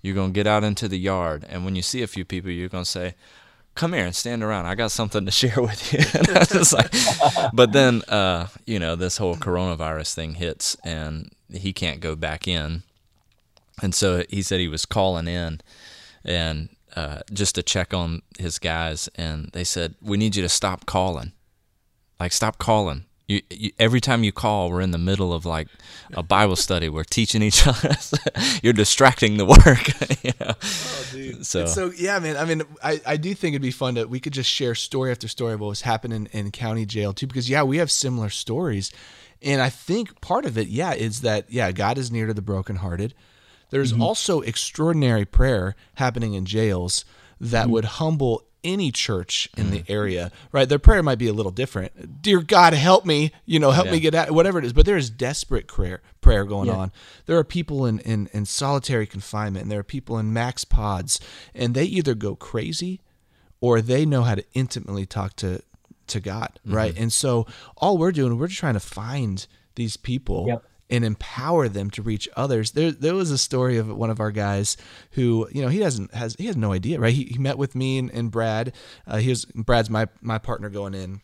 [0.01, 2.49] You're going to get out into the yard and when you see a few people,
[2.49, 3.13] you're going to say,
[3.75, 4.65] come here and stand around.
[4.65, 5.99] I got something to share with you.
[6.19, 6.91] and I was like,
[7.53, 12.47] but then, uh, you know, this whole coronavirus thing hits and he can't go back
[12.47, 12.83] in.
[13.81, 15.61] And so he said he was calling in
[16.23, 19.09] and uh, just to check on his guys.
[19.15, 21.31] And they said, we need you to stop calling.
[22.19, 23.05] Like, stop calling.
[23.31, 25.67] You, you, every time you call, we're in the middle of like
[26.13, 26.89] a Bible study.
[26.89, 27.95] We're teaching each other.
[28.61, 30.23] You're distracting the work.
[30.23, 30.53] you know?
[30.61, 31.45] Oh, dude.
[31.45, 31.65] So.
[31.65, 32.35] so yeah, man.
[32.35, 35.11] I mean, I, I do think it'd be fun to we could just share story
[35.11, 38.29] after story of what was happening in county jail too, because yeah, we have similar
[38.29, 38.91] stories,
[39.41, 42.41] and I think part of it, yeah, is that yeah, God is near to the
[42.41, 43.13] brokenhearted.
[43.69, 44.01] There's mm-hmm.
[44.01, 47.05] also extraordinary prayer happening in jails
[47.39, 47.71] that mm-hmm.
[47.71, 49.71] would humble any church in mm.
[49.71, 50.67] the area, right?
[50.67, 52.21] Their prayer might be a little different.
[52.21, 53.91] Dear God, help me, you know, help yeah.
[53.93, 54.73] me get out, whatever it is.
[54.73, 56.75] But there is desperate prayer prayer going yeah.
[56.75, 56.91] on.
[57.25, 61.19] There are people in, in, in solitary confinement, and there are people in max pods,
[61.55, 63.01] and they either go crazy
[63.59, 65.61] or they know how to intimately talk to
[66.07, 66.75] to God, mm-hmm.
[66.75, 66.97] right?
[66.97, 67.47] And so
[67.77, 69.45] all we're doing, we're just trying to find
[69.75, 72.71] these people yep and empower them to reach others.
[72.71, 74.75] There, there was a story of one of our guys
[75.11, 77.13] who, you know, he doesn't has he has no idea, right?
[77.13, 78.73] He, he met with me and, and Brad.
[79.07, 81.21] Uh, he was Brad's my my partner going in,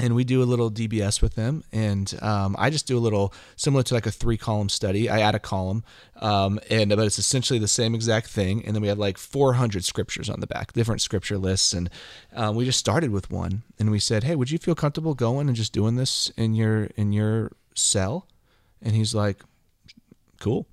[0.00, 1.62] and we do a little DBS with them.
[1.72, 5.08] And um, I just do a little similar to like a three column study.
[5.08, 5.84] I add a column,
[6.16, 8.64] um, and but it's essentially the same exact thing.
[8.66, 11.72] And then we have like 400 scriptures on the back, different scripture lists.
[11.72, 11.90] And
[12.34, 15.46] uh, we just started with one, and we said, "Hey, would you feel comfortable going
[15.46, 18.26] and just doing this in your in your cell?"
[18.82, 19.42] And he's like,
[20.38, 20.66] "Cool."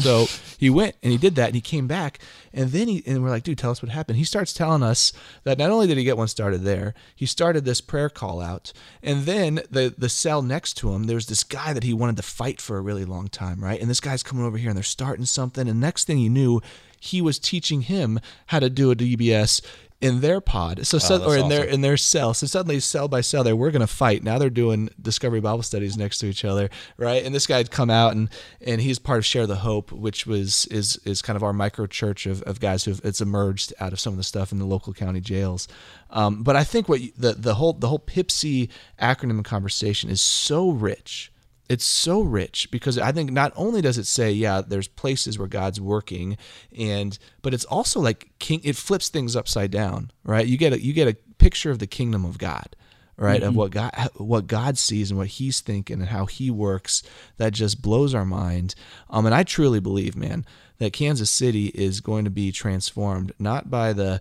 [0.00, 0.26] So
[0.58, 2.20] he went and he did that and he came back
[2.52, 4.18] and then he and we're like, dude, tell us what happened.
[4.18, 7.64] He starts telling us that not only did he get one started there, he started
[7.64, 8.72] this prayer call out.
[9.02, 12.22] And then the the cell next to him, there's this guy that he wanted to
[12.22, 13.80] fight for a really long time, right?
[13.80, 15.68] And this guy's coming over here and they're starting something.
[15.68, 16.60] And next thing he knew,
[17.00, 19.60] he was teaching him how to do a DBS
[20.00, 20.86] in their pod.
[20.86, 21.48] So, so or in awesome.
[21.48, 22.32] their in their cell.
[22.34, 24.22] So suddenly, cell by cell, they were going to fight.
[24.22, 27.24] Now they're doing Discovery Bible studies next to each other, right?
[27.24, 28.28] And this guy had come out and
[28.60, 31.86] and he's part of Share the Hope, which was is is kind of our micro
[31.86, 34.66] church of, of guys who it's emerged out of some of the stuff in the
[34.66, 35.66] local county jails.
[36.10, 38.70] Um, but I think what you, the the whole the whole PIPSY
[39.00, 41.32] acronym conversation is so rich
[41.68, 45.48] it's so rich because I think not only does it say, yeah, there's places where
[45.48, 46.38] God's working,
[46.76, 48.60] and but it's also like king.
[48.64, 50.46] It flips things upside down, right?
[50.46, 52.74] You get a you get a picture of the kingdom of God,
[53.16, 53.40] right?
[53.40, 53.50] Mm-hmm.
[53.50, 57.02] Of what God what God sees and what He's thinking and how He works.
[57.36, 58.74] That just blows our mind.
[59.10, 60.46] Um, and I truly believe, man,
[60.78, 64.20] that Kansas City is going to be transformed not by the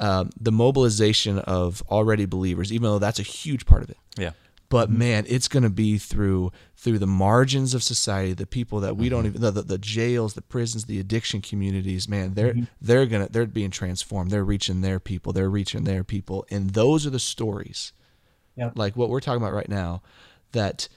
[0.00, 3.98] uh, the mobilization of already believers, even though that's a huge part of it.
[4.70, 4.98] Yeah but mm-hmm.
[4.98, 9.06] man it's going to be through through the margins of society the people that we
[9.06, 9.16] mm-hmm.
[9.16, 12.64] don't even the, the, the, jails the prisons the addiction communities man they're mm-hmm.
[12.80, 17.06] they're gonna they're being transformed they're reaching their people they're reaching their people and those
[17.06, 17.92] are the stories
[18.56, 18.72] yep.
[18.74, 20.00] like what we're talking about right now
[20.52, 20.88] that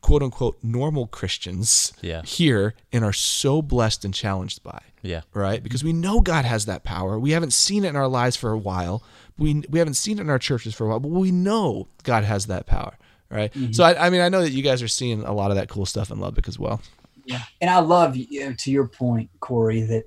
[0.00, 2.22] quote unquote normal Christians yeah.
[2.22, 4.80] here and are so blessed and challenged by.
[5.02, 5.22] Yeah.
[5.34, 5.62] Right?
[5.62, 7.18] Because we know God has that power.
[7.18, 9.02] We haven't seen it in our lives for a while.
[9.38, 12.24] We we haven't seen it in our churches for a while, but we know God
[12.24, 12.96] has that power.
[13.30, 13.52] Right.
[13.52, 13.72] Mm-hmm.
[13.72, 15.68] So I, I mean I know that you guys are seeing a lot of that
[15.68, 16.80] cool stuff in Lubbock as well.
[17.24, 17.42] Yeah.
[17.60, 20.04] And I love you know, to your point, Cory, that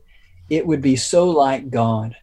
[0.50, 2.16] it would be so like God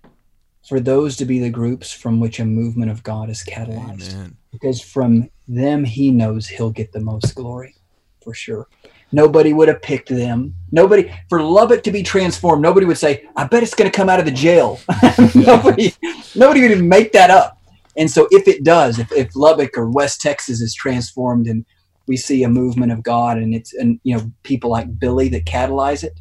[0.68, 4.14] for those to be the groups from which a movement of God is catalyzed.
[4.14, 4.36] Amen.
[4.52, 7.74] Because from them, he knows he'll get the most glory
[8.22, 8.68] for sure.
[9.10, 10.54] Nobody would have picked them.
[10.70, 14.08] Nobody, for Lubbock to be transformed, nobody would say, I bet it's going to come
[14.08, 14.80] out of the jail.
[15.34, 15.94] nobody,
[16.34, 17.58] nobody would even make that up.
[17.96, 21.66] And so if it does, if, if Lubbock or West Texas is transformed and
[22.06, 25.44] we see a movement of God and it's, and you know, people like Billy that
[25.44, 26.18] catalyze it,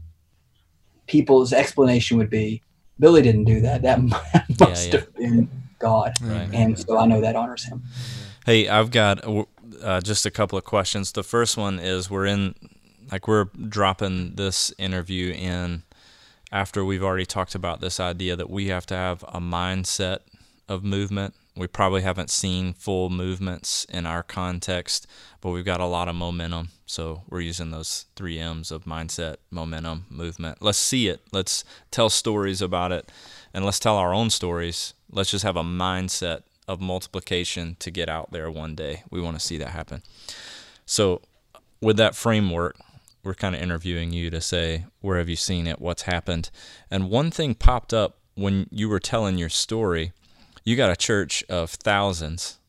[1.07, 2.61] people's explanation would be,
[2.99, 3.82] Billy didn't do that.
[3.84, 4.01] That
[4.59, 4.99] must yeah, yeah.
[4.99, 6.13] have been God.
[6.21, 6.49] Right.
[6.53, 7.84] And so I know that honors him.
[8.45, 9.25] Hey, I've got
[9.82, 11.11] uh, just a couple of questions.
[11.11, 12.55] The first one is we're in,
[13.11, 15.84] like, we're dropping this interview in
[16.51, 20.19] after we've already talked about this idea that we have to have a mindset
[20.67, 21.34] of movement.
[21.55, 25.05] We probably haven't seen full movements in our context,
[25.41, 26.69] but we've got a lot of momentum.
[26.86, 30.59] So we're using those three M's of mindset, momentum, movement.
[30.61, 31.21] Let's see it.
[31.32, 33.11] Let's tell stories about it.
[33.54, 34.93] And let's tell our own stories.
[35.10, 39.04] Let's just have a mindset of multiplication to get out there one day.
[39.10, 40.04] We want to see that happen.
[40.86, 41.22] So,
[41.82, 42.78] with that framework,
[43.24, 45.82] we're kind of interviewing you to say, where have you seen it?
[45.82, 46.49] What's happened?
[46.89, 50.12] And one thing popped up when you were telling your story.
[50.64, 52.60] You got a church of thousands,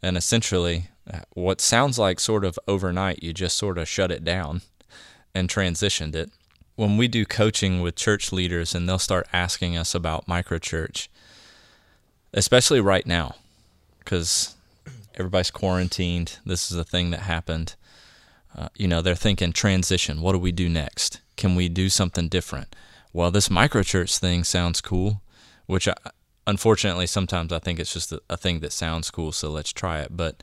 [0.00, 4.24] and essentially uh, what sounds like sort of overnight, you just sort of shut it
[4.24, 4.62] down
[5.34, 6.30] and transitioned it.
[6.74, 11.08] When we do coaching with church leaders and they'll start asking us about microchurch,
[12.32, 13.36] especially right now,
[13.98, 14.54] because
[15.14, 17.74] everybody's quarantined, this is a thing that happened.
[18.56, 20.20] Uh, you know, they're thinking transition.
[20.20, 21.20] What do we do next?
[21.36, 22.74] Can we do something different?
[23.12, 25.20] Well, this microchurch thing sounds cool,
[25.66, 25.94] which I,
[26.46, 30.00] unfortunately sometimes I think it's just a, a thing that sounds cool, so let's try
[30.00, 30.16] it.
[30.16, 30.42] But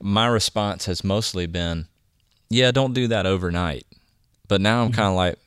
[0.00, 1.88] my response has mostly been,
[2.48, 3.86] yeah, don't do that overnight.
[4.46, 4.94] But now I'm mm-hmm.
[4.94, 5.38] kind of like,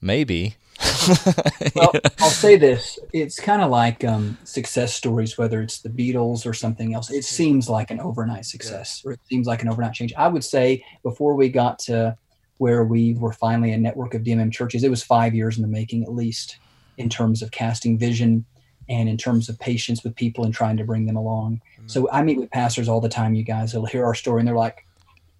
[0.00, 0.56] maybe.
[1.74, 6.46] well, I'll say this: it's kind of like um, success stories, whether it's the Beatles
[6.46, 7.10] or something else.
[7.10, 9.08] It seems like an overnight success, yeah.
[9.08, 10.12] or it seems like an overnight change.
[10.16, 12.16] I would say before we got to
[12.58, 15.68] where we were finally a network of DMM churches, it was five years in the
[15.68, 16.58] making, at least,
[16.98, 18.44] in terms of casting vision
[18.88, 21.60] and in terms of patience with people and trying to bring them along.
[21.76, 21.88] Mm-hmm.
[21.88, 23.34] So I meet with pastors all the time.
[23.34, 24.86] You guys will hear our story and they're like,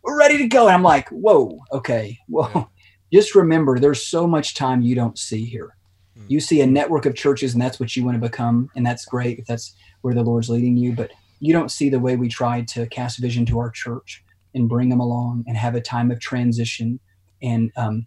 [0.03, 2.65] "We're ready to go," and I'm like, "Whoa, okay, whoa." Yeah.
[3.13, 5.77] Just remember, there's so much time you don't see here.
[6.19, 6.27] Mm-hmm.
[6.29, 9.05] You see a network of churches, and that's what you want to become, and that's
[9.05, 10.93] great if that's where the Lord's leading you.
[10.93, 14.69] But you don't see the way we tried to cast vision to our church and
[14.69, 16.99] bring them along and have a time of transition
[17.43, 18.07] and um,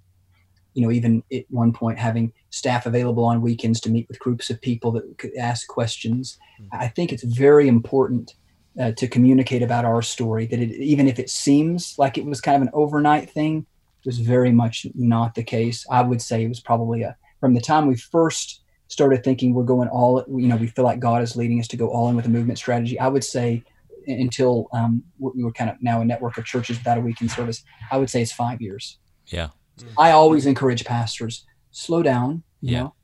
[0.73, 4.49] you know, even at one point having staff available on weekends to meet with groups
[4.49, 6.37] of people that could ask questions.
[6.61, 6.81] Mm-hmm.
[6.81, 8.35] I think it's very important
[8.79, 10.45] uh, to communicate about our story.
[10.45, 13.65] That it, even if it seems like it was kind of an overnight thing,
[14.05, 15.85] was very much not the case.
[15.89, 19.63] I would say it was probably a from the time we first started thinking we're
[19.63, 22.15] going all, you know, we feel like God is leading us to go all in
[22.15, 22.99] with a movement strategy.
[22.99, 23.63] I would say
[24.07, 27.63] until um, we were kind of now a network of churches without a weekend service,
[27.91, 28.97] I would say it's five years.
[29.27, 29.49] Yeah.
[29.97, 32.79] I always encourage pastors slow down, you yeah.
[32.79, 32.95] know,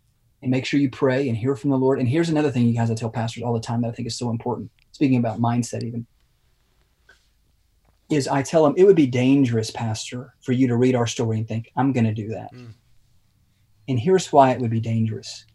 [0.42, 2.00] and make sure you pray and hear from the Lord.
[2.00, 4.08] And here's another thing, you guys, I tell pastors all the time that I think
[4.08, 4.72] is so important.
[4.92, 6.06] Speaking about mindset, even
[8.10, 11.38] is I tell them it would be dangerous, Pastor, for you to read our story
[11.38, 12.54] and think, I'm going to do that.
[12.54, 12.74] Mm.
[13.88, 15.46] And here's why it would be dangerous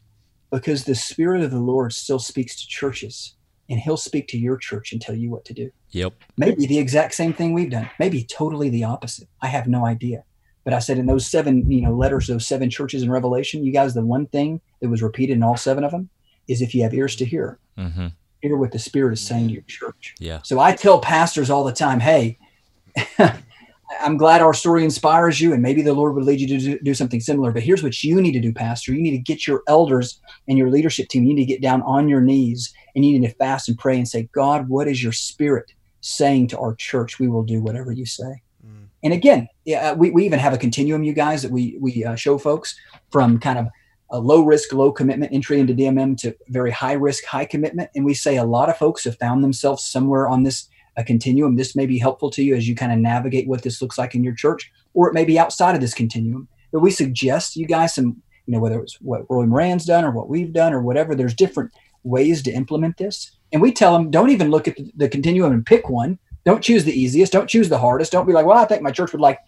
[0.50, 3.34] because the Spirit of the Lord still speaks to churches
[3.68, 5.70] and He'll speak to your church and tell you what to do.
[5.90, 6.14] Yep.
[6.36, 9.28] Maybe the exact same thing we've done, maybe totally the opposite.
[9.40, 10.24] I have no idea.
[10.64, 13.72] But I said in those seven, you know, letters, those seven churches in Revelation, you
[13.72, 16.10] guys, the one thing that was repeated in all seven of them
[16.48, 18.08] is if you have ears to hear, mm-hmm.
[18.42, 20.14] hear what the Spirit is saying to your church.
[20.18, 20.40] Yeah.
[20.42, 22.38] So I tell pastors all the time, hey,
[24.00, 26.78] I'm glad our story inspires you, and maybe the Lord would lead you to do,
[26.78, 27.50] do, something similar.
[27.50, 28.94] But here's what you need to do, Pastor.
[28.94, 31.82] You need to get your elders and your leadership team, you need to get down
[31.82, 35.02] on your knees and you need to fast and pray and say, God, what is
[35.02, 37.18] your spirit saying to our church?
[37.18, 38.42] We will do whatever you say.
[38.66, 38.86] Mm.
[39.02, 42.16] And again, yeah, we, we even have a continuum, you guys, that we, we uh,
[42.16, 42.74] show folks
[43.10, 43.68] from kind of
[44.10, 47.90] a low risk, low commitment entry into DMM to very high risk, high commitment.
[47.94, 50.68] And we say a lot of folks have found themselves somewhere on this
[51.00, 51.56] a continuum.
[51.56, 54.14] This may be helpful to you as you kind of navigate what this looks like
[54.14, 56.46] in your church, or it may be outside of this continuum.
[56.72, 60.10] But we suggest you guys some, you know, whether it's what Roy Moran's done or
[60.12, 61.72] what we've done or whatever, there's different
[62.04, 63.32] ways to implement this.
[63.52, 66.18] And we tell them, don't even look at the continuum and pick one.
[66.44, 67.32] Don't choose the easiest.
[67.32, 68.12] Don't choose the hardest.
[68.12, 69.38] Don't be like, well, I think my church would like.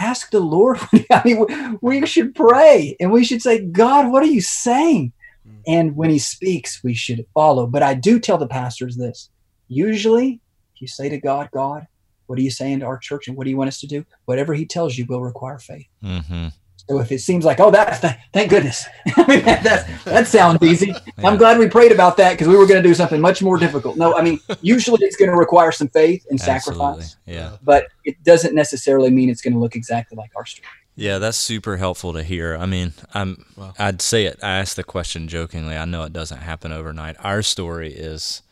[0.00, 0.78] Ask the Lord.
[1.10, 5.12] I mean, we should pray and we should say, God, what are you saying?
[5.44, 5.56] Hmm.
[5.66, 7.66] And when he speaks, we should follow.
[7.66, 9.28] But I do tell the pastors this
[9.68, 10.40] usually
[10.80, 11.86] you say to God, God,
[12.26, 14.04] what are you saying to our church and what do you want us to do?
[14.26, 15.86] Whatever He tells you will require faith.
[16.02, 16.48] Mm-hmm.
[16.88, 20.62] So if it seems like, oh, that, th- thank goodness, I mean, that, that sounds
[20.62, 20.94] easy.
[21.18, 23.58] I'm glad we prayed about that because we were going to do something much more
[23.58, 23.98] difficult.
[23.98, 27.16] No, I mean, usually it's going to require some faith and sacrifice.
[27.26, 27.56] Yeah.
[27.62, 30.66] But it doesn't necessarily mean it's going to look exactly like our story.
[30.98, 32.56] Yeah, that's super helpful to hear.
[32.56, 33.72] I mean, I'm wow.
[33.78, 34.40] I'd say it.
[34.42, 35.76] I asked the question jokingly.
[35.76, 37.14] I know it doesn't happen overnight.
[37.20, 38.42] Our story is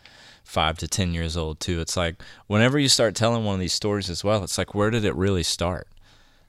[0.47, 1.81] five to 10 years old, too.
[1.81, 4.91] It's like whenever you start telling one of these stories as well, it's like, where
[4.91, 5.89] did it really start?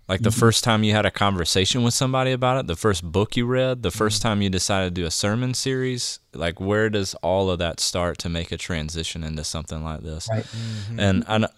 [0.07, 0.39] Like the mm-hmm.
[0.39, 3.83] first time you had a conversation with somebody about it, the first book you read,
[3.83, 4.21] the 1st mm-hmm.
[4.21, 8.17] time you decided to do a sermon series, like where does all of that start
[8.19, 10.29] to make a transition into something like this?
[10.31, 10.45] Right.
[10.45, 10.99] Mm-hmm.
[10.99, 11.49] And I,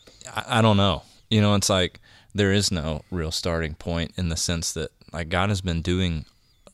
[0.48, 1.04] I don't know.
[1.30, 2.00] You know, it's like
[2.34, 6.26] there is no real starting point in the sense that like God has been doing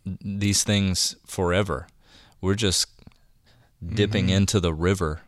[0.06, 1.88] these things forever.
[2.40, 2.88] We're just
[3.86, 4.36] dipping mm-hmm.
[4.36, 5.22] into the river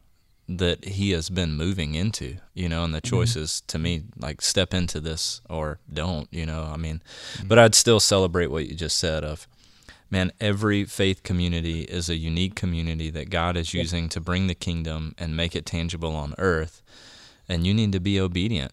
[0.50, 3.66] that he has been moving into, you know, and the choices mm-hmm.
[3.68, 6.70] to me like step into this or don't, you know.
[6.74, 7.02] I mean,
[7.34, 7.48] mm-hmm.
[7.48, 9.48] but I'd still celebrate what you just said of
[10.10, 14.56] man, every faith community is a unique community that God is using to bring the
[14.56, 16.82] kingdom and make it tangible on earth.
[17.50, 18.72] And you need to be obedient.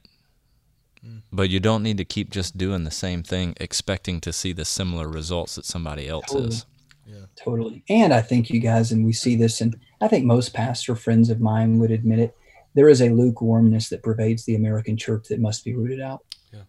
[1.05, 1.23] Mm.
[1.33, 4.65] But you don't need to keep just doing the same thing expecting to see the
[4.65, 6.49] similar results that somebody else totally.
[6.49, 6.67] is.
[7.07, 7.27] Yeah.
[7.37, 7.85] Totally.
[7.89, 11.31] And I think you guys, and we see this, and I think most pastor friends
[11.31, 12.35] of mine would admit it,
[12.75, 16.25] there is a lukewarmness that pervades the American church that must be rooted out.
[16.53, 16.63] Yeah.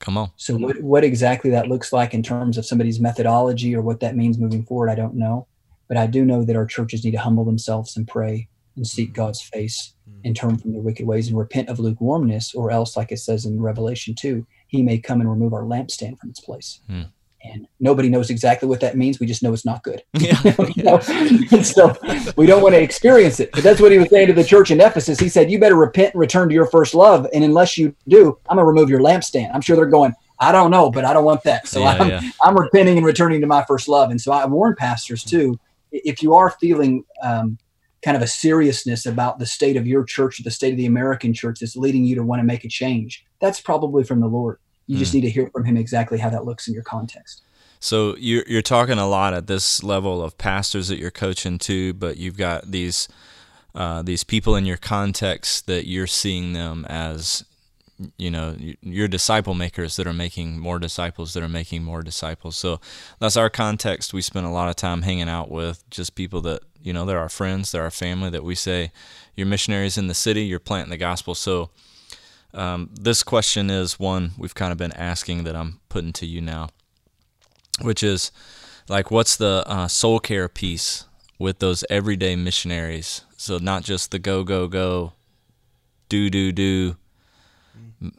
[0.00, 0.30] Come on.
[0.36, 4.16] So, what, what exactly that looks like in terms of somebody's methodology or what that
[4.16, 5.46] means moving forward, I don't know.
[5.88, 9.10] But I do know that our churches need to humble themselves and pray and seek
[9.10, 9.22] mm-hmm.
[9.22, 10.20] God's face mm-hmm.
[10.24, 13.46] and turn from their wicked ways and repent of lukewarmness, or else, like it says
[13.46, 16.80] in Revelation 2, he may come and remove our lampstand from its place.
[16.90, 17.06] Mm
[17.52, 19.20] and nobody knows exactly what that means.
[19.20, 20.02] We just know it's not good.
[20.18, 20.98] Yeah.
[21.62, 21.96] so
[22.36, 23.50] we don't want to experience it.
[23.52, 25.20] But that's what he was saying to the church in Ephesus.
[25.20, 28.38] He said, "You better repent and return to your first love, and unless you do,
[28.48, 30.14] I'm gonna remove your lampstand." I'm sure they're going.
[30.38, 31.66] I don't know, but I don't want that.
[31.66, 32.20] So yeah, I'm, yeah.
[32.42, 34.10] I'm repenting and returning to my first love.
[34.10, 35.58] And so I warn pastors too,
[35.90, 37.58] if you are feeling um,
[38.02, 40.86] kind of a seriousness about the state of your church, or the state of the
[40.86, 44.26] American church that's leading you to want to make a change, that's probably from the
[44.26, 44.58] Lord.
[44.86, 44.98] You mm.
[44.98, 45.18] just hmm.
[45.18, 47.42] need to hear from him exactly how that looks in your context.
[47.80, 51.94] So you're you're talking a lot at this level of pastors that you're coaching to,
[51.94, 53.08] but you've got these
[53.74, 57.44] uh, these people in your context that you're seeing them as
[58.18, 62.54] you know your disciple makers that are making more disciples that are making more disciples
[62.54, 62.78] so
[63.20, 66.60] that's our context we spend a lot of time hanging out with just people that
[66.82, 68.92] you know they're our friends they're our family that we say
[69.34, 71.70] you're missionaries in the city you're planting the gospel so
[72.54, 76.40] um, this question is one we've kind of been asking that I'm putting to you
[76.40, 76.68] now,
[77.82, 78.32] which is
[78.88, 81.04] like, what's the uh, soul care piece
[81.38, 83.22] with those everyday missionaries?
[83.36, 85.12] So not just the go go go
[86.08, 86.96] do do do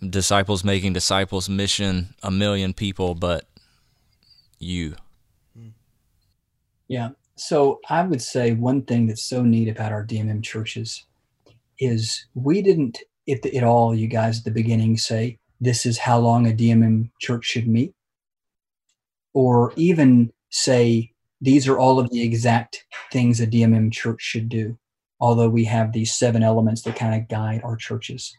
[0.10, 3.46] disciples making disciples mission a million people but
[4.60, 4.96] you
[6.88, 11.06] yeah so i would say one thing that's so neat about our dmm churches
[11.80, 16.18] is we didn't the, at all you guys at the beginning say this is how
[16.18, 17.94] long a dmm church should meet
[19.34, 21.12] or even say
[21.42, 24.78] these are all of the exact things a dmm church should do
[25.20, 28.36] although we have these seven elements that kind of guide our churches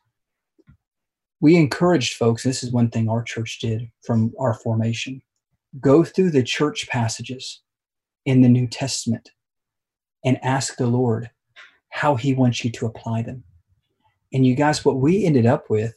[1.41, 5.23] we encouraged folks, this is one thing our church did from our formation
[5.81, 7.63] go through the church passages
[8.25, 9.31] in the New Testament
[10.25, 11.31] and ask the Lord
[11.91, 13.45] how He wants you to apply them.
[14.33, 15.95] And you guys, what we ended up with,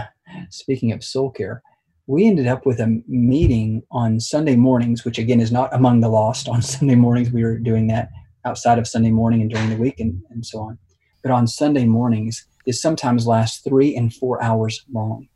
[0.50, 1.62] speaking of soul care,
[2.06, 6.08] we ended up with a meeting on Sunday mornings, which again is not among the
[6.08, 6.48] lost.
[6.48, 8.10] On Sunday mornings, we were doing that
[8.44, 10.78] outside of Sunday morning and during the week and, and so on.
[11.22, 15.28] But on Sunday mornings, is sometimes lasts three and four hours long.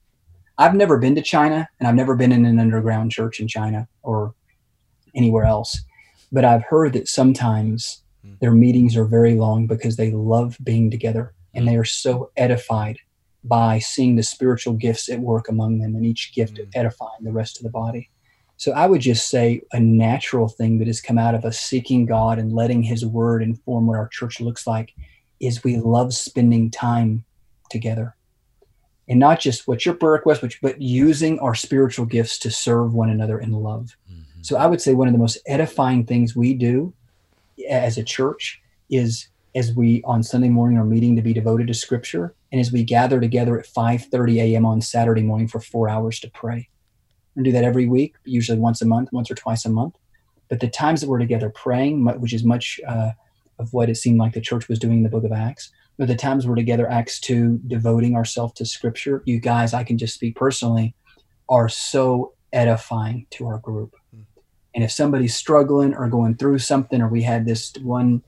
[0.59, 3.89] I've never been to China and I've never been in an underground church in China
[4.03, 4.35] or
[5.15, 5.81] anywhere else,
[6.31, 8.35] but I've heard that sometimes hmm.
[8.41, 12.99] their meetings are very long because they love being together and they are so edified
[13.45, 16.69] by seeing the spiritual gifts at work among them and each gift mm.
[16.75, 18.11] edifying the rest of the body.
[18.57, 22.07] So I would just say a natural thing that has come out of us seeking
[22.07, 24.95] God and letting His Word inform what our church looks like
[25.41, 27.25] is we love spending time
[27.69, 28.17] together
[29.09, 32.95] and not just what your prayer request, but, but using our spiritual gifts to serve
[32.95, 33.97] one another in love.
[34.11, 34.43] Mm-hmm.
[34.43, 36.95] So I would say one of the most edifying things we do
[37.69, 41.75] as a church is as we on Sunday morning are meeting to be devoted to
[41.75, 44.67] scripture and as we gather together at 5:30 a.m.
[44.67, 46.69] on Saturday morning for 4 hours to pray.
[47.37, 49.97] And do that every week, usually once a month, once or twice a month.
[50.49, 53.13] But the times that we're together praying, which is much uh,
[53.59, 55.73] of what it seemed like the church was doing in the book of Acts.
[55.99, 59.97] But the times we're together, Acts 2, devoting ourselves to scripture, you guys, I can
[59.97, 60.95] just speak personally,
[61.49, 63.95] are so edifying to our group.
[64.75, 68.23] And if somebody's struggling or going through something, or we had this one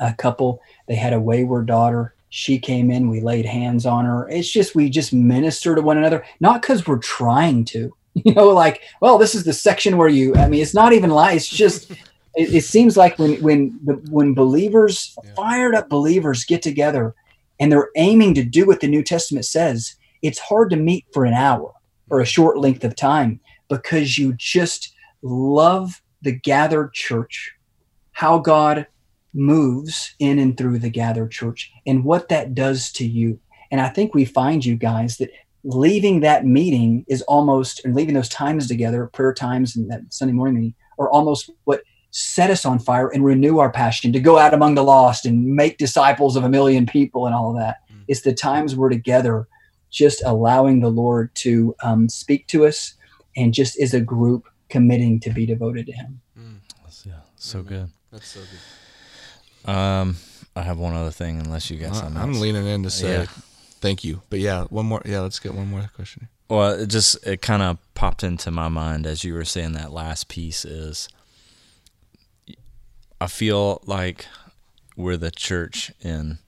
[0.00, 2.14] uh, couple, they had a wayward daughter.
[2.30, 4.28] She came in, we laid hands on her.
[4.28, 8.48] It's just, we just minister to one another, not because we're trying to, you know,
[8.48, 11.48] like, well, this is the section where you, I mean, it's not even like, it's
[11.48, 11.90] just,
[12.34, 15.34] it, it seems like when when the, when believers, yeah.
[15.34, 17.14] fired up believers, get together
[17.60, 21.24] and they're aiming to do what the New Testament says, it's hard to meet for
[21.24, 21.72] an hour
[22.10, 27.54] or a short length of time because you just love the gathered church,
[28.12, 28.86] how God
[29.38, 33.38] moves in and through the gathered church, and what that does to you.
[33.70, 35.30] And I think we find you guys that
[35.64, 40.34] leaving that meeting is almost, and leaving those times together, prayer times and that Sunday
[40.34, 44.38] morning meeting, are almost what set us on fire and renew our passion to go
[44.38, 47.76] out among the lost and make disciples of a million people and all of that.
[47.92, 48.04] Mm.
[48.08, 49.46] It's the times we're together,
[49.90, 52.94] just allowing the Lord to um, speak to us
[53.36, 56.20] and just as a group committing to be devoted to Him.
[56.38, 56.58] Mm.
[57.04, 57.68] Yeah, so mm-hmm.
[57.68, 57.88] good.
[58.10, 58.87] That's so good.
[59.68, 60.16] Um,
[60.56, 62.20] I have one other thing, unless you got something.
[62.20, 63.26] I'm leaning in to say yeah.
[63.80, 65.02] thank you, but yeah, one more.
[65.04, 66.28] Yeah, let's get one more question.
[66.48, 69.92] Well, it just it kind of popped into my mind as you were saying that
[69.92, 71.08] last piece is
[73.20, 74.26] I feel like
[74.96, 76.38] we're the church in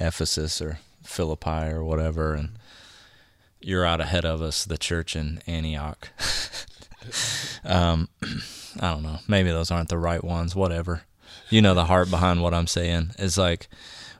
[0.00, 2.58] Ephesus or Philippi or whatever, and
[3.60, 6.08] you're out ahead of us, the church in Antioch.
[7.64, 8.08] um,
[8.80, 9.20] I don't know.
[9.28, 10.56] Maybe those aren't the right ones.
[10.56, 11.02] Whatever.
[11.48, 13.68] You know the heart behind what I'm saying is like,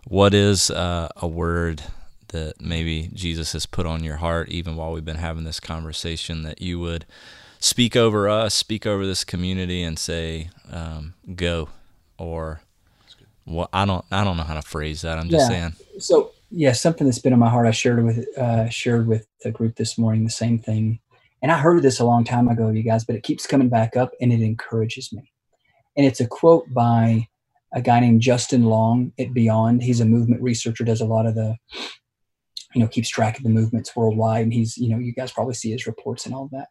[0.06, 1.82] what is uh, a word
[2.28, 6.42] that maybe Jesus has put on your heart, even while we've been having this conversation,
[6.42, 7.04] that you would
[7.58, 11.68] speak over us, speak over this community, and say, um, "Go,"
[12.18, 12.60] or
[13.44, 15.18] well, I don't, I don't know how to phrase that.
[15.18, 15.70] I'm just yeah.
[15.70, 15.72] saying.
[15.98, 17.66] So yeah, something that's been on my heart.
[17.66, 20.24] I shared with uh, shared with the group this morning.
[20.24, 21.00] The same thing,
[21.42, 23.96] and I heard this a long time ago, you guys, but it keeps coming back
[23.96, 25.32] up, and it encourages me.
[25.96, 27.28] And it's a quote by
[27.72, 29.82] a guy named Justin Long at Beyond.
[29.82, 31.56] He's a movement researcher, does a lot of the,
[32.74, 35.54] you know, keeps track of the movements worldwide, and he's, you know, you guys probably
[35.54, 36.68] see his reports and all that.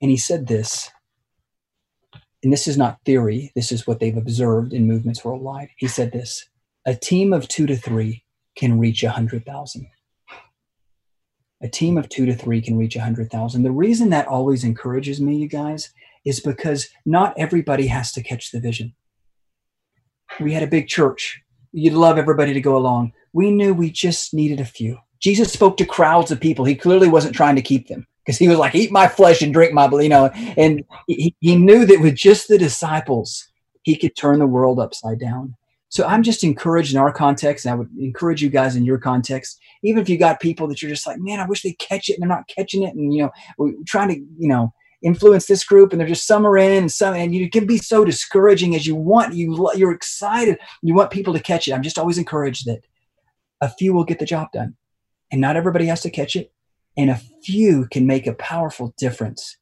[0.00, 0.90] And he said this,
[2.42, 5.70] and this is not theory, this is what they've observed in movements worldwide.
[5.76, 6.48] He said this
[6.86, 8.24] a team of two to three
[8.56, 9.88] can reach 100,000.
[11.60, 13.62] A team of two to three can reach 100,000.
[13.62, 15.92] The reason that always encourages me, you guys,
[16.28, 18.94] is because not everybody has to catch the vision.
[20.38, 21.40] We had a big church.
[21.72, 23.12] You'd love everybody to go along.
[23.32, 24.98] We knew we just needed a few.
[25.20, 26.64] Jesus spoke to crowds of people.
[26.64, 29.54] He clearly wasn't trying to keep them because he was like, eat my flesh and
[29.54, 30.26] drink my blood, you know.
[30.56, 33.48] And he, he knew that with just the disciples,
[33.82, 35.56] he could turn the world upside down.
[35.88, 38.98] So I'm just encouraged in our context, and I would encourage you guys in your
[38.98, 42.10] context, even if you got people that you're just like, man, I wish they catch
[42.10, 42.94] it and they're not catching it.
[42.94, 46.46] And, you know, we're trying to, you know, influence this group and they're just some
[46.46, 49.92] are in and some, and you can be so discouraging as you want, you, you're
[49.92, 50.58] excited.
[50.82, 51.72] You want people to catch it.
[51.72, 52.80] I'm just always encouraged that
[53.60, 54.76] a few will get the job done
[55.30, 56.52] and not everybody has to catch it.
[56.96, 59.56] And a few can make a powerful difference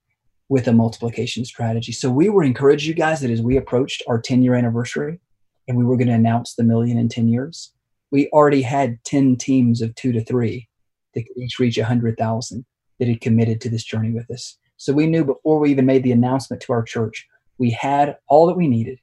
[0.48, 1.92] with a multiplication strategy.
[1.92, 5.20] So we were encouraged you guys that as we approached our 10 year anniversary
[5.68, 7.72] and we were going to announce the million in 10 years,
[8.10, 10.68] we already had 10 teams of two to three
[11.14, 12.64] that could each reach 100,000
[12.98, 14.56] that had committed to this journey with us.
[14.76, 17.26] So we knew before we even made the announcement to our church,
[17.58, 19.00] we had all that we needed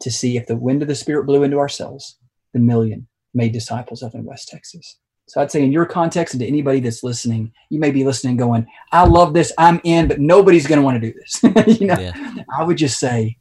[0.00, 2.18] to see if the wind of the Spirit blew into ourselves,
[2.52, 4.98] the million made disciples of in West Texas.
[5.26, 8.36] So I'd say in your context and to anybody that's listening, you may be listening
[8.36, 11.78] going, I love this, I'm in, but nobody's going to want to do this.
[11.80, 12.34] you know, yeah.
[12.56, 13.38] I would just say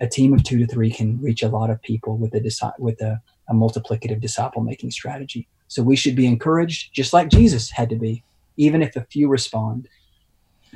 [0.00, 3.00] a team of two to three can reach a lot of people with a with
[3.00, 5.48] a, a multiplicative disciple making strategy.
[5.68, 8.22] So we should be encouraged, just like Jesus had to be,
[8.56, 9.88] even if a few respond.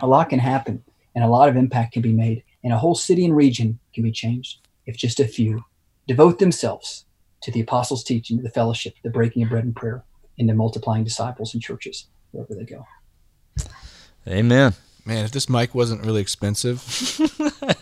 [0.01, 0.83] A lot can happen,
[1.15, 4.03] and a lot of impact can be made, and a whole city and region can
[4.03, 5.65] be changed if just a few
[6.07, 7.05] devote themselves
[7.43, 10.05] to the apostles' teaching, to the fellowship, the breaking of bread and prayer,
[10.39, 12.85] into multiplying disciples and churches wherever they go.
[14.27, 14.75] Amen.
[15.05, 16.83] Man, if this mic wasn't really expensive,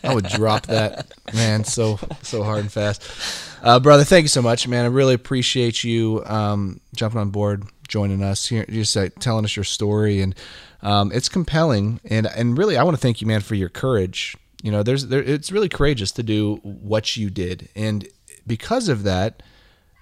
[0.05, 3.03] I would drop that, man, so so hard and fast.
[3.63, 4.85] Uh, brother, thank you so much, man.
[4.85, 9.57] I really appreciate you um, jumping on board, joining us here, just uh, telling us
[9.57, 10.37] your story, and
[10.83, 12.01] um, it's compelling.
[12.05, 14.37] And and really, I want to thank you, man, for your courage.
[14.63, 18.09] You know, there's there, it's really courageous to do what you did, and
[18.47, 19.43] because of that,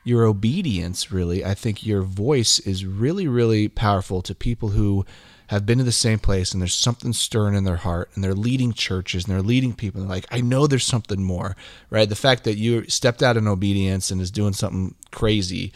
[0.04, 5.04] your obedience really i think your voice is really really powerful to people who
[5.48, 8.34] have been to the same place and there's something stirring in their heart and they're
[8.34, 11.56] leading churches and they're leading people and they're like i know there's something more
[11.90, 15.72] right the fact that you stepped out in obedience and is doing something crazy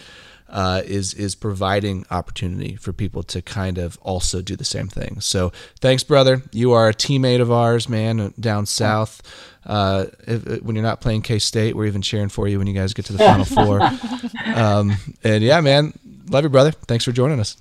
[0.49, 5.21] uh, is is providing opportunity for people to kind of also do the same thing.
[5.21, 6.43] So thanks, brother.
[6.53, 9.23] You are a teammate of ours, man, down south.
[9.67, 12.75] Uh, if, when you're not playing K State, we're even cheering for you when you
[12.75, 13.81] guys get to the Final Four.
[14.55, 15.93] Um, and yeah, man,
[16.29, 16.73] love you, brother.
[16.73, 17.57] Thanks for joining us.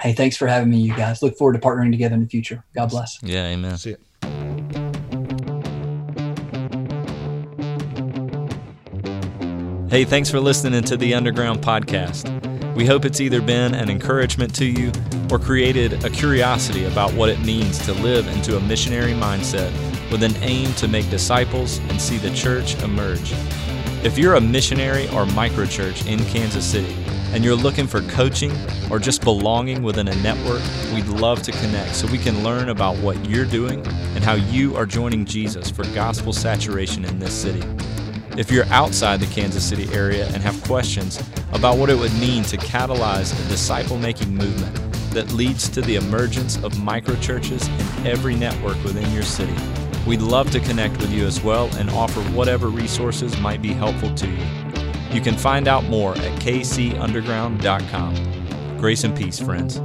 [0.00, 1.22] Hey, thanks for having me, you guys.
[1.22, 2.62] Look forward to partnering together in the future.
[2.74, 3.20] God bless.
[3.22, 3.76] Yeah, amen.
[3.78, 3.96] See you.
[9.88, 12.26] Hey, thanks for listening to the Underground Podcast.
[12.74, 14.90] We hope it's either been an encouragement to you
[15.30, 19.70] or created a curiosity about what it means to live into a missionary mindset
[20.10, 23.32] with an aim to make disciples and see the church emerge.
[24.02, 26.96] If you're a missionary or microchurch in Kansas City
[27.32, 28.50] and you're looking for coaching
[28.90, 30.62] or just belonging within a network,
[30.92, 34.76] we'd love to connect so we can learn about what you're doing and how you
[34.76, 37.62] are joining Jesus for gospel saturation in this city.
[38.36, 41.22] If you're outside the Kansas City area and have questions
[41.52, 44.74] about what it would mean to catalyze a disciple making movement
[45.12, 47.68] that leads to the emergence of microchurches
[47.98, 49.54] in every network within your city,
[50.06, 54.14] We'd love to connect with you as well and offer whatever resources might be helpful
[54.14, 54.46] to you.
[55.10, 58.78] You can find out more at kcunderground.com.
[58.78, 59.80] Grace and peace, friends.